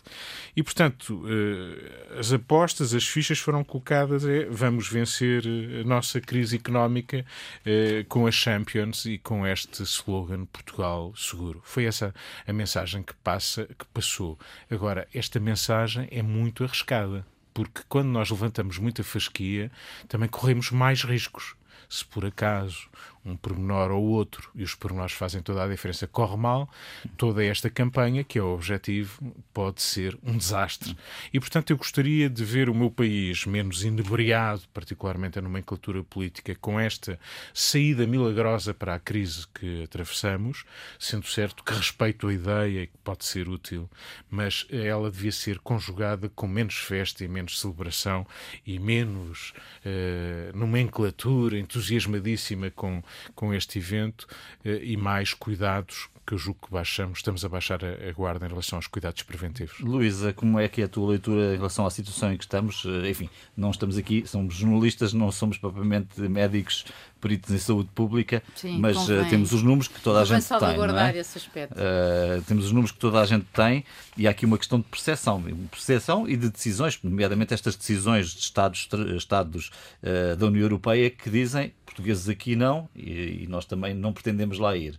[0.55, 6.21] E, portanto, eh, as apostas, as fichas foram colocadas é vamos vencer eh, a nossa
[6.21, 7.25] crise económica
[7.65, 11.63] eh, com a Champions e com este slogan Portugal seguro.
[11.65, 12.13] Foi essa
[12.47, 14.39] a mensagem que, passa, que passou.
[14.71, 19.71] Agora, esta mensagem é muito arriscada, porque quando nós levantamos muita fasquia,
[20.09, 21.55] também corremos mais riscos
[21.89, 22.89] se por acaso
[23.25, 26.69] um pormenor ou outro, e os pormenores fazem toda a diferença, corre mal,
[27.17, 30.97] toda esta campanha, que é o objetivo, pode ser um desastre.
[31.33, 36.55] E, portanto, eu gostaria de ver o meu país menos inebriado, particularmente a nomenclatura política,
[36.57, 37.19] com esta
[37.55, 40.65] saída milagrosa para a crise que atravessamos,
[40.99, 43.89] sendo certo que respeito a ideia e que pode ser útil,
[44.29, 48.27] mas ela devia ser conjugada com menos festa e menos celebração
[48.67, 49.53] e menos
[49.85, 53.03] eh, nomenclatura entusiasmadíssima com
[53.35, 54.27] com este evento
[54.65, 58.49] eh, e mais cuidados que eu julgo que baixamos, estamos a baixar a, guarda em
[58.49, 59.81] relação aos cuidados preventivos.
[59.81, 62.85] Luísa, como é que é a tua leitura em relação à situação em que estamos?
[62.87, 66.85] Eh, enfim, não estamos aqui, somos jornalistas, não somos propriamente médicos,
[67.21, 70.77] peritos em saúde pública, Sim, mas uh, temos os números que toda a gente tem.
[70.77, 71.17] Não é?
[71.17, 71.75] esse aspecto.
[71.75, 73.85] Uh, temos os números que toda a gente tem
[74.17, 78.41] e há aqui uma questão de percepção, percepção e de decisões, nomeadamente estas decisões de
[78.41, 79.71] Estados, estados
[80.03, 84.59] uh, da União Europeia que dizem portugueses aqui não e, e nós também não pretendemos
[84.59, 84.99] lá ir.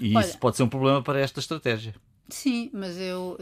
[0.00, 1.94] E Olha, isso pode ser um problema para esta estratégia.
[2.28, 3.38] Sim, mas eu,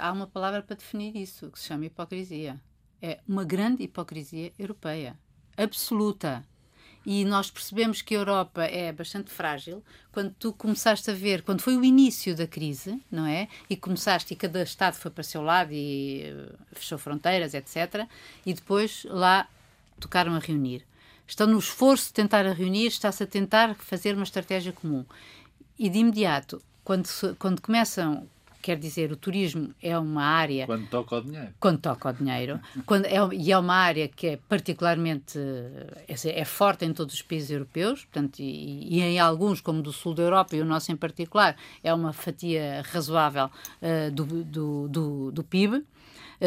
[0.00, 2.60] há uma palavra para definir isso, que se chama hipocrisia.
[3.02, 5.18] É uma grande hipocrisia europeia.
[5.56, 6.44] Absoluta.
[7.06, 11.60] E nós percebemos que a Europa é bastante frágil quando tu começaste a ver, quando
[11.60, 13.46] foi o início da crise, não é?
[13.68, 18.08] E começaste e cada Estado foi para o seu lado e eh, fechou fronteiras, etc.
[18.46, 19.46] E depois lá
[20.00, 20.82] tocaram a reunir.
[21.26, 25.04] Estão no esforço de tentar a reunir, está-se a tentar fazer uma estratégia comum
[25.78, 27.08] e de imediato, quando,
[27.38, 28.28] quando começam
[28.64, 30.64] quer dizer, o turismo é uma área.
[30.64, 31.48] Quando toca o dinheiro.
[31.60, 32.58] Quando toca o dinheiro.
[32.86, 35.38] quando é, e é uma área que é particularmente.
[36.08, 39.92] É, é forte em todos os países europeus, portanto, e, e, em alguns, como do
[39.92, 43.50] sul da Europa, e o nosso em particular, é uma fatia razoável
[43.82, 45.84] uh, do, do, do, do, PIB,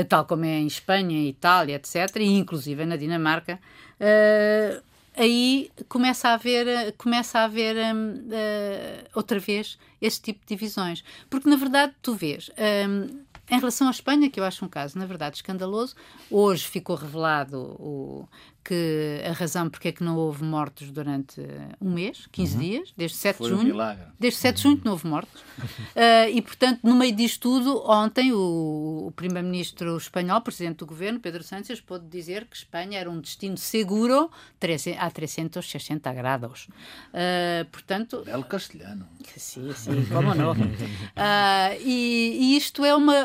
[0.07, 3.59] tal como é em Espanha, Itália, etc., e inclusive na Dinamarca.
[3.99, 4.81] Uh,
[5.15, 11.03] aí começa a haver, começa a haver um, uh, outra vez esse tipo de divisões.
[11.29, 12.49] Porque, na verdade, tu vês.
[12.87, 15.95] Um, em relação à Espanha, que eu acho um caso, na verdade, escandaloso,
[16.29, 18.27] hoje ficou revelado o,
[18.67, 21.41] que a razão porque é que não houve mortos durante
[21.79, 22.61] um mês, 15 uhum.
[22.61, 23.81] dias, desde 7 de junho.
[23.81, 25.41] Um desde 7 de junho não houve mortos.
[25.97, 31.19] Uh, e, portanto, no meio disto tudo, ontem o, o primeiro-ministro espanhol, presidente do governo,
[31.19, 34.29] Pedro Sánchez, pôde dizer que Espanha era um destino seguro
[34.99, 36.67] a 360 graus.
[36.67, 38.21] Uh, portanto...
[38.23, 39.07] Belo castelhano.
[39.35, 40.53] Sim, sim, como não.
[41.17, 43.15] Uh, e, e, isto é uma...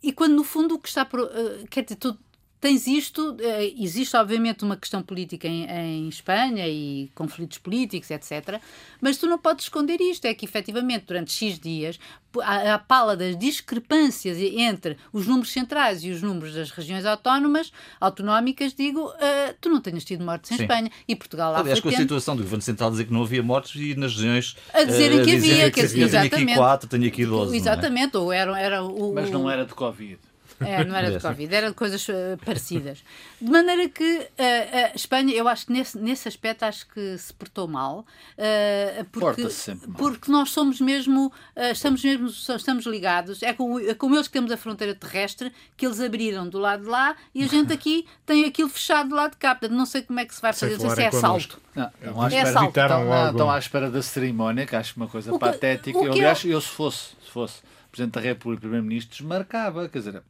[0.00, 1.04] e quando, no fundo, o que está...
[1.04, 1.28] Por,
[1.68, 2.18] quer dizer, tudo,
[2.60, 8.60] tens isto, eh, existe obviamente uma questão política em, em, Espanha e conflitos políticos, etc.
[9.00, 11.98] Mas tu não podes esconder isto, é que efetivamente durante X dias
[12.42, 17.72] a, a pala das discrepâncias entre os números centrais e os números das regiões autónomas,
[18.00, 20.62] autonómicas, digo, uh, tu não tenhas tido mortes em Sim.
[20.62, 23.42] Espanha e Portugal lá Aliás, com a situação do Governo Central dizer que não havia
[23.42, 26.30] mortes e nas regiões a dizerem uh, que havia, que, que, exatamente.
[26.30, 27.54] tenho aqui quatro, tenho aqui 12.
[27.54, 27.56] É?
[27.56, 28.18] Exatamente, é?
[28.18, 30.18] ou era, era o, Mas não era de Covid.
[30.60, 32.12] É, não era de Covid, era de coisas uh,
[32.44, 33.02] parecidas.
[33.40, 37.32] De maneira que uh, a Espanha, eu acho que nesse, nesse aspecto acho que se
[37.34, 38.06] portou mal.
[38.38, 39.94] Uh, porque, mal.
[39.96, 41.32] porque nós somos mesmo,
[41.72, 43.42] estamos mesmo, estamos ligados.
[43.42, 46.84] É com, é com eles que temos a fronteira terrestre, que eles abriram do lado
[46.84, 49.54] de lá e a gente aqui tem aquilo fechado do lado de cá.
[49.54, 51.60] Portanto, não sei como é que se vai fazer, não sei se é assalto.
[51.74, 54.94] Não, estão, à é espera, é estão, não, estão à espera da cerimónia, que acho
[54.96, 55.98] uma coisa que, patética.
[55.98, 57.60] Eu, aliás, eu se fosse, se fosse
[57.96, 60.22] Presidente da República e Primeiro-Ministro, desmarcava, quer dizer,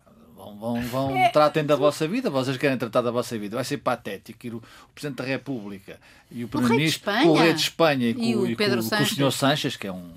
[0.46, 3.56] Vão, vão, vão é, tratem da vossa vida, vocês querem tratar da vossa vida.
[3.56, 5.98] Vai ser patético ir o, o Presidente da República
[6.30, 8.78] e o Primeiro-Ministro, o, o Rei de Espanha e, com, e, o, e com, com,
[8.78, 9.32] o Sr.
[9.32, 10.12] Sanches, que é um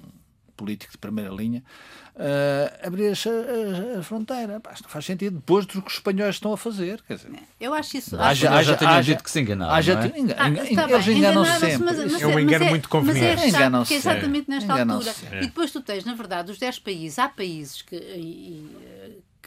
[0.56, 1.64] político de primeira linha,
[2.16, 4.60] uh, abrir a, a, fronteira.
[4.60, 7.02] Pá, não faz sentido depois do que os espanhóis estão a fazer.
[7.08, 8.20] Quer dizer, eu acho isso.
[8.20, 9.74] Haja, haja, já tinha dito que se enganaram.
[9.74, 10.20] Haja, é?
[10.20, 10.50] engan, ah,
[10.90, 11.86] eles enganam-se sempre.
[11.86, 13.52] Mas, mas, é um engano é, muito conveniente.
[13.52, 13.94] Mas é.
[13.94, 15.16] É exatamente nesta altura.
[15.38, 17.18] E depois tu tens, na verdade, os 10 países.
[17.18, 17.96] Há países que.
[17.96, 18.68] E,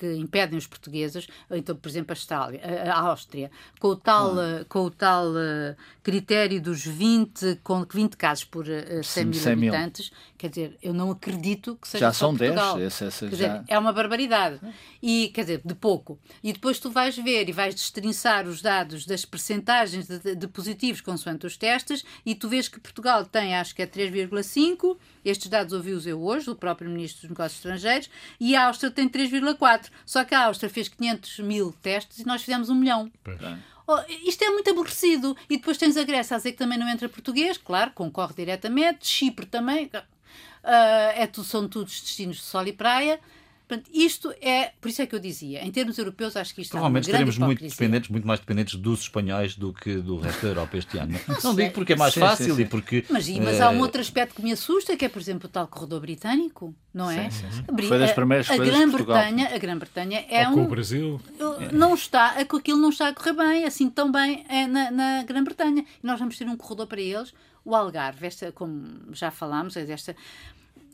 [0.02, 2.60] que impedem os portugueses, então, por exemplo, a, Estália,
[2.92, 4.64] a Áustria, com o tal, ah.
[4.68, 9.52] com o tal uh, critério dos 20, com 20 casos por uh, 100 mil 100
[9.52, 10.18] habitantes, mil.
[10.36, 12.78] quer dizer, eu não acredito que seja já são Portugal.
[12.78, 13.58] 10, esse, esse quer já...
[13.58, 14.58] dizer, é uma barbaridade.
[15.00, 16.18] E, quer dizer, de pouco.
[16.42, 21.00] E depois tu vais ver e vais destrinçar os dados das percentagens de, de positivos
[21.00, 25.72] consoante os testes e tu vês que Portugal tem, acho que é 3,5, estes dados
[25.72, 28.10] ouvi-os eu hoje, do próprio Ministro dos Negócios Estrangeiros,
[28.40, 29.91] e a Áustria tem 3,4.
[30.04, 33.10] Só que a Áustria fez 500 mil testes e nós fizemos um milhão.
[33.86, 35.36] Oh, isto é muito aborrecido.
[35.50, 39.06] E depois tens a Grécia a dizer que também não entra português, claro, concorre diretamente.
[39.06, 39.86] Chipre também.
[39.86, 43.20] Uh, é, são todos destinos de sol e praia.
[43.72, 46.72] Portanto, isto é, por isso é que eu dizia, em termos europeus, acho que isto
[46.72, 50.42] Provavelmente é uma estaremos muito dependentes, muito mais dependentes dos espanhóis do que do resto
[50.42, 51.18] da Europa este ano.
[51.26, 52.62] Não, não digo porque é mais sim, fácil sim, sim.
[52.62, 53.06] e porque.
[53.08, 55.66] Mas, mas há um outro aspecto que me assusta, que é, por exemplo, o tal
[55.66, 57.30] corredor britânico, não é?
[57.30, 57.88] Sim, sim.
[57.88, 60.64] Foi das primeiras a, Grã-Bretanha, a Grã-Bretanha é Ou um.
[60.64, 61.18] o Brasil.
[61.72, 65.82] Não está, aquilo não está a correr bem, assim tão bem é na, na Grã-Bretanha.
[66.02, 67.32] E nós vamos ter um corredor para eles.
[67.64, 70.14] O Algarve, esta, como já falámos, é esta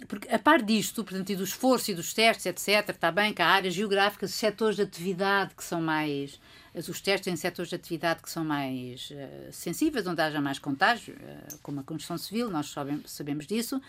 [0.06, 3.42] porque a par disto, portanto, e do esforço e dos testes, etc., está bem que
[3.42, 6.40] há áreas geográficas, setores de atividade que são mais.
[6.74, 11.16] Os testes em setores de atividade que são mais uh, sensíveis, onde haja mais contágio,
[11.16, 12.72] uh, como a construção civil, nós
[13.06, 13.80] sabemos, disso.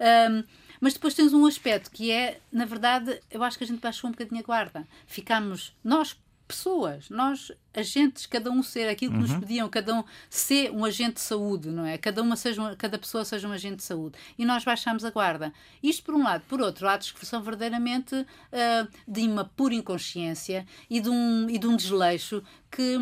[0.00, 0.42] Um,
[0.80, 4.08] mas depois tens um aspecto que é, na verdade, eu acho que a gente baixou
[4.08, 4.88] um bocadinho a guarda.
[5.06, 6.16] Ficamos, nós,
[6.52, 9.26] pessoas, nós agentes, cada um ser aquilo que uhum.
[9.26, 11.96] nos pediam, cada um ser um agente de saúde, não é?
[11.96, 14.16] Cada uma seja cada pessoa seja um agente de saúde.
[14.38, 15.52] E nós baixamos a guarda.
[15.82, 20.66] Isto por um lado, por outro, há que são verdadeiramente uh, de uma pura inconsciência
[20.88, 22.98] e de um, e de um desleixo que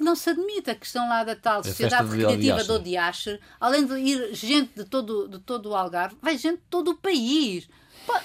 [0.00, 4.34] não se admite a questão lá da tal sociedade recreativa do Odiache, além de ir
[4.34, 7.68] gente de todo, de todo o Algarve, vai gente de todo o país.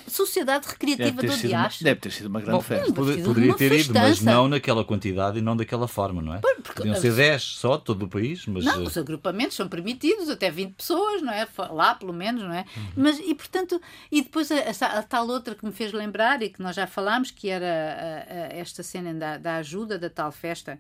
[0.08, 1.84] Sociedade Recreativa do Diacho.
[1.84, 2.94] Deve ter sido uma grande Bom, festa.
[2.94, 6.40] Poderia, poderia ter ido, mas não naquela quantidade e não daquela forma, não é?
[6.40, 8.66] Porque, Podiam ser 10 só, todo o país, mas...
[8.66, 11.48] Não, eh, os agrupamentos são permitidos, até 20 pessoas, não é?
[11.72, 12.66] Lá, pelo menos, não é?
[12.76, 12.84] Uhum.
[12.98, 16.50] Mas, e portanto, e depois a, a, a, tal outra que me fez lembrar e
[16.50, 20.80] que nós já falámos, que era a, esta cena da, da, ajuda, da tal festa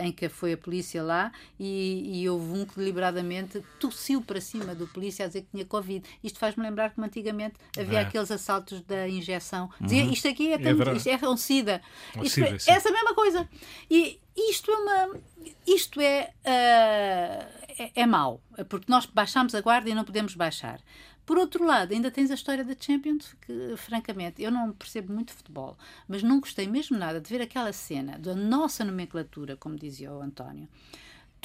[0.00, 4.74] em que foi a polícia lá e, e houve um que deliberadamente tossiu para cima
[4.74, 6.04] do polícia a dizer que tinha Covid.
[6.22, 8.02] Isto faz-me lembrar que antigamente havia é.
[8.02, 9.70] aqueles assaltos da injeção.
[9.80, 10.12] Dizia, uhum.
[10.12, 11.82] isto aqui é, tanto, é isto é um SIDA.
[12.16, 13.48] Um isto SIDA é, essa mesma coisa.
[13.90, 15.20] E isto é uma.
[15.66, 20.80] Isto é, uh, é, é mau, porque nós baixamos a guarda e não podemos baixar.
[21.24, 25.32] Por outro lado, ainda tens a história da Champions, que francamente eu não percebo muito
[25.32, 30.12] futebol, mas não gostei mesmo nada de ver aquela cena da nossa nomenclatura, como dizia
[30.12, 30.68] o António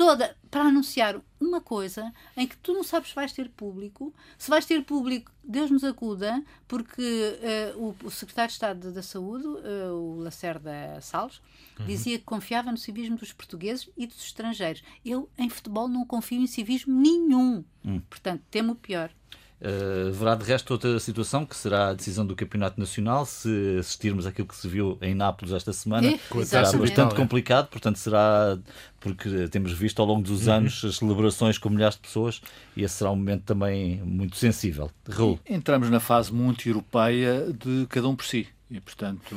[0.02, 4.12] toda para anunciar uma coisa em que tu não sabes se vais ter público.
[4.36, 7.38] Se vais ter público, Deus nos acuda, porque
[7.76, 11.40] uh, o, o, secretário de Estado da Saúde, uh, o Lacerda Salles,
[11.80, 11.86] uhum.
[11.86, 14.82] dizia que confiava no civismo dos portugueses e dos estrangeiros.
[15.06, 17.64] Eu, em futebol, não confio em civismo nenhum.
[17.86, 18.00] Uhum.
[18.10, 19.12] Portanto, temo o pior.
[19.62, 24.26] Uh, haverá de resto outra situação que será a decisão do Campeonato Nacional se assistirmos
[24.26, 28.58] àquilo que se viu em Nápoles esta semana será bastante complicado portanto será
[29.00, 30.54] porque temos visto ao longo dos uhum.
[30.54, 32.42] anos as celebrações com milhares de pessoas
[32.76, 35.40] e esse será um momento também muito sensível Raul.
[35.48, 39.36] Entramos na fase muito europeia de cada um por si e, portanto,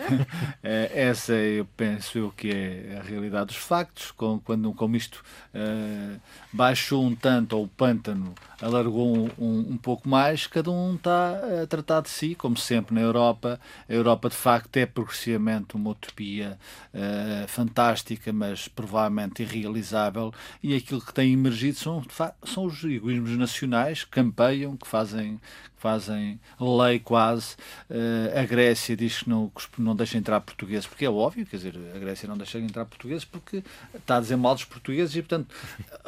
[0.64, 4.10] é, essa eu penso eu que é a realidade dos factos.
[4.12, 5.22] Com, quando, como isto
[5.54, 6.18] uh,
[6.50, 11.62] baixou um tanto, ou o pântano alargou um, um, um, pouco mais, cada um está
[11.62, 13.60] a tratar de si, como sempre na Europa.
[13.88, 16.58] A Europa, de facto, é progressivamente uma utopia
[16.94, 20.32] uh, fantástica, mas provavelmente irrealizável.
[20.62, 22.02] E aquilo que tem emergido são,
[22.44, 25.38] são os egoísmos nacionais que campeiam, que fazem,
[25.76, 27.56] fazem lei quase.
[27.90, 31.56] Uh, a Grécia diz que não, que não deixa entrar portugueses, porque é óbvio, quer
[31.56, 33.62] dizer, a Grécia não deixa entrar portugueses porque
[33.94, 35.54] está a dizer mal dos portugueses e, portanto,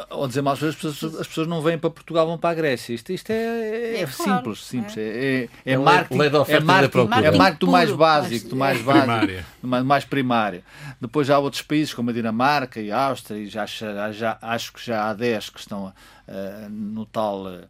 [0.09, 2.95] ao dizer mal as pessoas, as pessoas não vêm para Portugal, vão para a Grécia.
[2.95, 4.97] Isto, isto é, é, é simples, simples.
[4.97, 9.45] É, é, é, é marketing, é marketing, é marketing do mais básico, do mais básico,
[9.61, 10.62] do mais primário.
[11.01, 14.84] Depois há outros países como a Dinamarca e a Áustria, e já, já, acho que
[14.84, 17.47] já há 10 que estão uh, no tal.
[17.47, 17.68] Uh,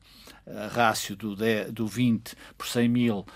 [0.70, 3.26] rácio do, 10, do 20 por 100 mil, uh,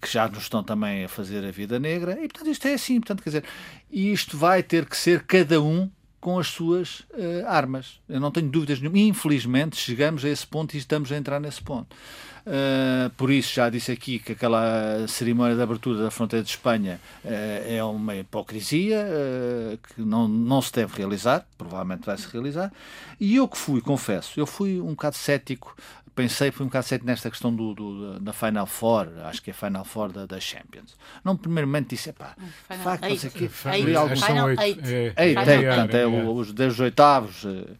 [0.00, 2.98] que já nos estão também a fazer a vida negra, e portanto isto é assim,
[2.98, 3.44] portanto, quer dizer,
[3.88, 5.88] isto vai ter que ser cada um
[6.20, 7.98] com as suas uh, armas.
[8.08, 8.98] Eu não tenho dúvidas nenhuma.
[8.98, 11.96] Infelizmente, chegamos a esse ponto e estamos a entrar nesse ponto.
[12.46, 17.00] Uh, por isso, já disse aqui que aquela cerimónia de abertura da fronteira de Espanha
[17.24, 17.28] uh,
[17.66, 19.06] é uma hipocrisia
[19.88, 22.72] que não, não se deve realizar, provavelmente vai se realizar.
[23.18, 25.74] E eu que fui, confesso, eu fui um bocado cético
[26.20, 29.52] pensei, fui um bocado certo nesta questão do, do, da Final Four, acho que é
[29.52, 30.96] Final Four da, da Champions.
[31.24, 32.36] Não, primeiramente disse, pá,
[32.68, 33.48] facto, não sei o quê.
[33.48, 34.08] Final
[34.46, 34.60] 8.
[35.16, 37.44] É, portanto, é, os 10 oitavos.
[37.44, 37.76] Uh,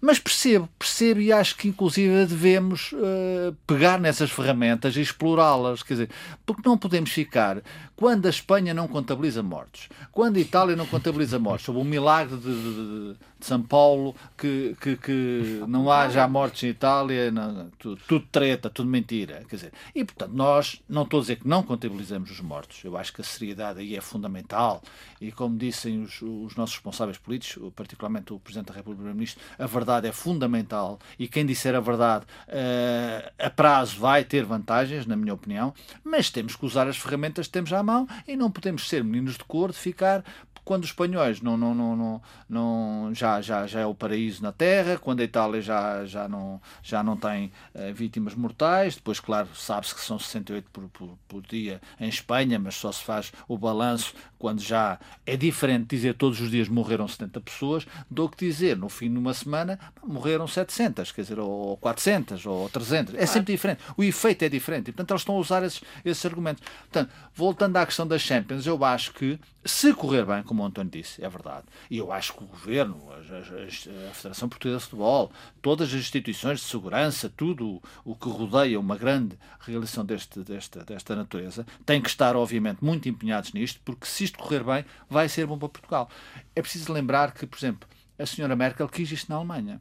[0.00, 5.82] mas percebo, percebo e acho que inclusive devemos uh, pegar nessas ferramentas e explorá-las.
[5.82, 6.10] Quer dizer,
[6.44, 7.62] porque não podemos ficar
[7.96, 12.36] quando a Espanha não contabiliza mortos, quando a Itália não contabiliza mortos, sobre o milagre
[12.36, 17.70] de, de, de São Paulo que, que, que, não há já mortos em Itália, não,
[17.78, 19.44] tudo, tudo, treta, tudo mentira.
[19.48, 22.96] Quer dizer, e portanto, nós não estou a dizer que não contabilizamos os mortos, eu
[22.96, 24.82] acho que a seriedade aí é fundamental
[25.20, 29.66] e como dissem os, os nossos responsáveis políticos, particularmente o Presidente da República Primeiro-Ministro, a
[29.66, 35.16] verdade é fundamental e quem disser a verdade uh, a prazo vai ter vantagens, na
[35.16, 38.88] minha opinião, mas temos que usar as ferramentas que temos à mão e não podemos
[38.88, 40.24] ser meninos de cor de ficar
[40.64, 44.52] quando os espanhóis não, não, não, não, não, já, já, já é o paraíso na
[44.52, 49.48] Terra, quando a Itália já, já, não, já não tem uh, vítimas mortais, depois, claro,
[49.54, 53.58] sabe-se que são 68 por, por, por, dia em Espanha, mas só se faz o
[53.58, 58.76] balanço quando já é diferente dizer todos os dias morreram 70 pessoas do que dizer
[58.76, 63.14] no fim de uma semana morreram 700, quer dizer, ou 400 ou 300.
[63.14, 63.82] É sempre diferente.
[63.96, 64.88] O efeito é diferente.
[64.88, 66.62] E, portanto, eles estão a usar esses, esses argumentos.
[66.90, 70.90] Portanto, voltando à questão das Champions, eu acho que se correr bem, como o António
[70.90, 71.66] disse, é verdade.
[71.90, 75.94] E eu acho que o Governo, a, a, a Federação Portuguesa de Futebol, todas as
[75.94, 82.00] instituições de segurança, tudo o que rodeia uma grande realização deste, desta, desta natureza, têm
[82.00, 85.68] que estar, obviamente, muito empenhados nisto, porque se isto correr bem, vai ser bom para
[85.68, 86.08] Portugal.
[86.54, 89.80] É preciso lembrar que, por exemplo, a senhora Merkel quis isto na Alemanha.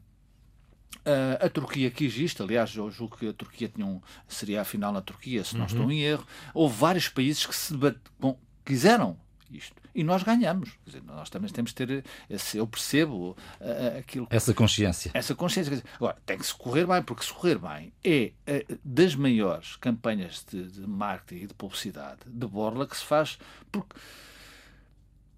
[1.05, 4.63] Uh, a Turquia quis isto, aliás, eu julgo que a Turquia tinha um, seria a
[4.63, 5.67] final na Turquia, se não uhum.
[5.67, 6.25] estou em erro.
[6.53, 7.75] Houve vários países que se
[8.17, 9.17] bom, quiseram
[9.51, 9.75] isto.
[9.93, 10.71] E nós ganhamos.
[10.85, 14.27] Dizer, nós também temos de ter esse, eu percebo uh, aquilo.
[14.29, 15.11] Essa consciência.
[15.13, 15.69] Essa consciência.
[15.69, 19.75] Dizer, agora, tem que se correr bem, porque se correr bem é uh, das maiores
[19.77, 23.37] campanhas de, de, marketing e de publicidade de Borla que se faz,
[23.71, 23.95] porque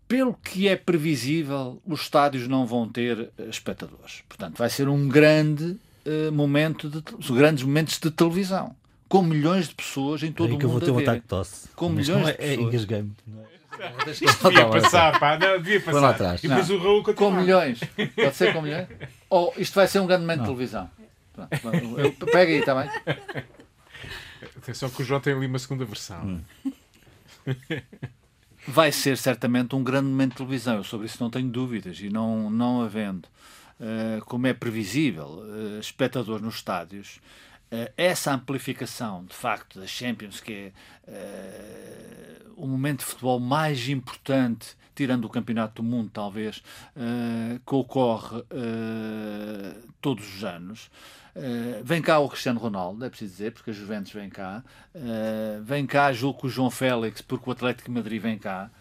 [0.07, 4.23] pelo que é previsível, os estádios não vão ter espectadores.
[4.29, 7.01] Portanto, vai ser um grande uh, momento de
[7.33, 8.75] grandes momentos de televisão
[9.07, 10.59] com milhões de pessoas em todo o mundo.
[10.59, 11.69] que eu vou ter um ataque de tosse.
[11.75, 12.91] Com Mas milhões é, de pessoas.
[12.91, 13.54] É, é,
[14.11, 15.37] isto devia passar, pá.
[15.37, 16.09] Não, devia passar.
[16.09, 16.43] Atrás.
[16.43, 16.75] E depois não.
[16.77, 17.79] o Raul Com milhões.
[18.15, 18.87] Pode ser com milhões?
[19.29, 20.89] Ou isto vai ser um grande momento de televisão?
[22.31, 22.89] Pega aí também.
[24.57, 26.23] Atenção que o João tem ali uma segunda versão.
[26.23, 26.71] Hum.
[28.67, 30.77] Vai ser certamente um grande momento de televisão.
[30.77, 31.99] Eu sobre isso não tenho dúvidas.
[31.99, 33.27] E não, não havendo,
[33.79, 37.54] uh, como é previsível, uh, espectadores nos estádios, uh,
[37.97, 40.71] essa amplificação, de facto, das Champions, que
[41.07, 46.63] é o momento de futebol mais importante, tirando o Campeonato do Mundo, talvez,
[46.95, 50.89] uh, que ocorre uh, todos os anos.
[51.35, 54.63] Uh, vem cá o Cristiano Ronaldo, é preciso dizer, porque a Juventus vem cá.
[55.63, 58.71] vem cá, julgo que o João Félix, porque o Atlético de Madrid vem cá.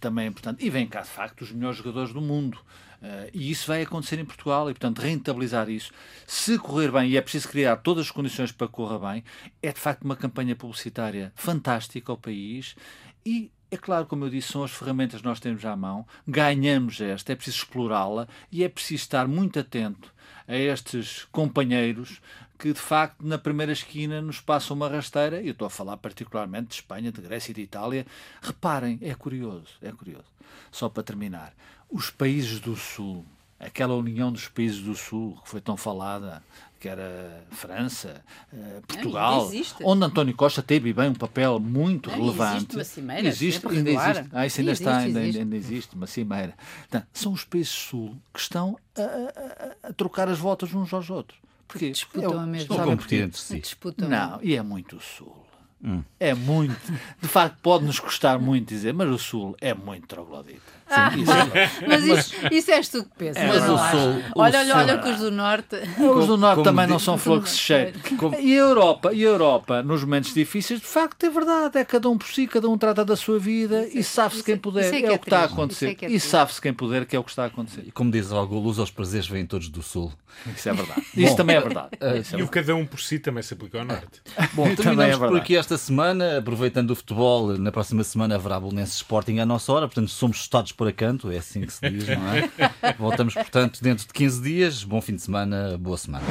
[0.00, 0.64] também é importante.
[0.64, 2.58] E vem cá, de facto, os melhores jogadores do mundo.
[3.00, 5.90] Uh, e isso vai acontecer em Portugal e, portanto, rentabilizar isso,
[6.26, 9.24] se correr bem, e é preciso criar todas as condições para que corra bem,
[9.62, 12.76] é de facto uma campanha publicitária fantástica ao país
[13.24, 17.00] e é claro, como eu disse, são as ferramentas que nós temos à mão, ganhamos
[17.00, 20.12] esta, é preciso explorá-la e é preciso estar muito atento
[20.48, 22.20] a estes companheiros
[22.58, 25.96] que, de facto, na primeira esquina nos passam uma rasteira, e eu estou a falar
[25.96, 28.04] particularmente de Espanha, de Grécia e de Itália.
[28.42, 30.26] Reparem, é curioso, é curioso.
[30.70, 31.54] Só para terminar,
[31.90, 33.24] os países do Sul,
[33.58, 36.42] aquela união dos países do Sul que foi tão falada,
[36.80, 39.50] que era França, uh, Portugal,
[39.84, 42.56] onde António Costa teve bem um papel muito não, relevante.
[42.56, 44.28] Existe uma cimeira, existe, ainda existe.
[44.32, 45.38] Ah, isso ainda está, ainda, existe.
[45.40, 46.54] ainda existe uma cimeira.
[46.88, 51.10] Então, são os países sul que estão a, a, a, trocar as voltas uns aos
[51.10, 51.38] outros.
[51.68, 52.74] Porque disputam a mesma.
[52.74, 53.62] Estão competentes, sim.
[53.98, 55.36] Não, e é muito o sul.
[55.82, 56.02] Hum.
[56.18, 56.76] É muito.
[57.20, 60.79] De facto, pode-nos custar muito dizer, mas o Sul é muito troglodita.
[60.90, 63.42] Ah, isso é mas isso, isso és tu que pensas.
[63.42, 65.76] É, mas o Sul, olha, olha, olha que os do Norte.
[65.98, 67.92] Os do Norte também não são flores cheio.
[68.40, 71.78] E a Europa, e a Europa, nos momentos difíceis, de facto, é verdade.
[71.78, 74.56] É cada um por si, cada um trata da sua vida isso, e sabe-se quem
[74.56, 74.92] puder.
[74.92, 75.96] É, é, o que está a acontecer.
[76.02, 77.84] É e sabe-se quem puder, que é o que está a acontecer.
[77.86, 80.12] E como diz algo, luz aos prazeres vêm todos do Sul.
[80.54, 81.02] Isso é verdade.
[81.16, 81.90] Isso também é verdade.
[82.36, 84.22] e o cada um por si também se aplica ao Norte.
[84.52, 87.58] Bom, terminamos por aqui esta semana, aproveitando o futebol.
[87.58, 91.36] Na próxima semana haverá Bolonense Sporting à nossa hora, portanto somos estados por acanto, é
[91.36, 92.48] assim que se diz, não é?
[92.98, 94.82] Voltamos, portanto, dentro de 15 dias.
[94.82, 96.24] Bom fim de semana, boa semana.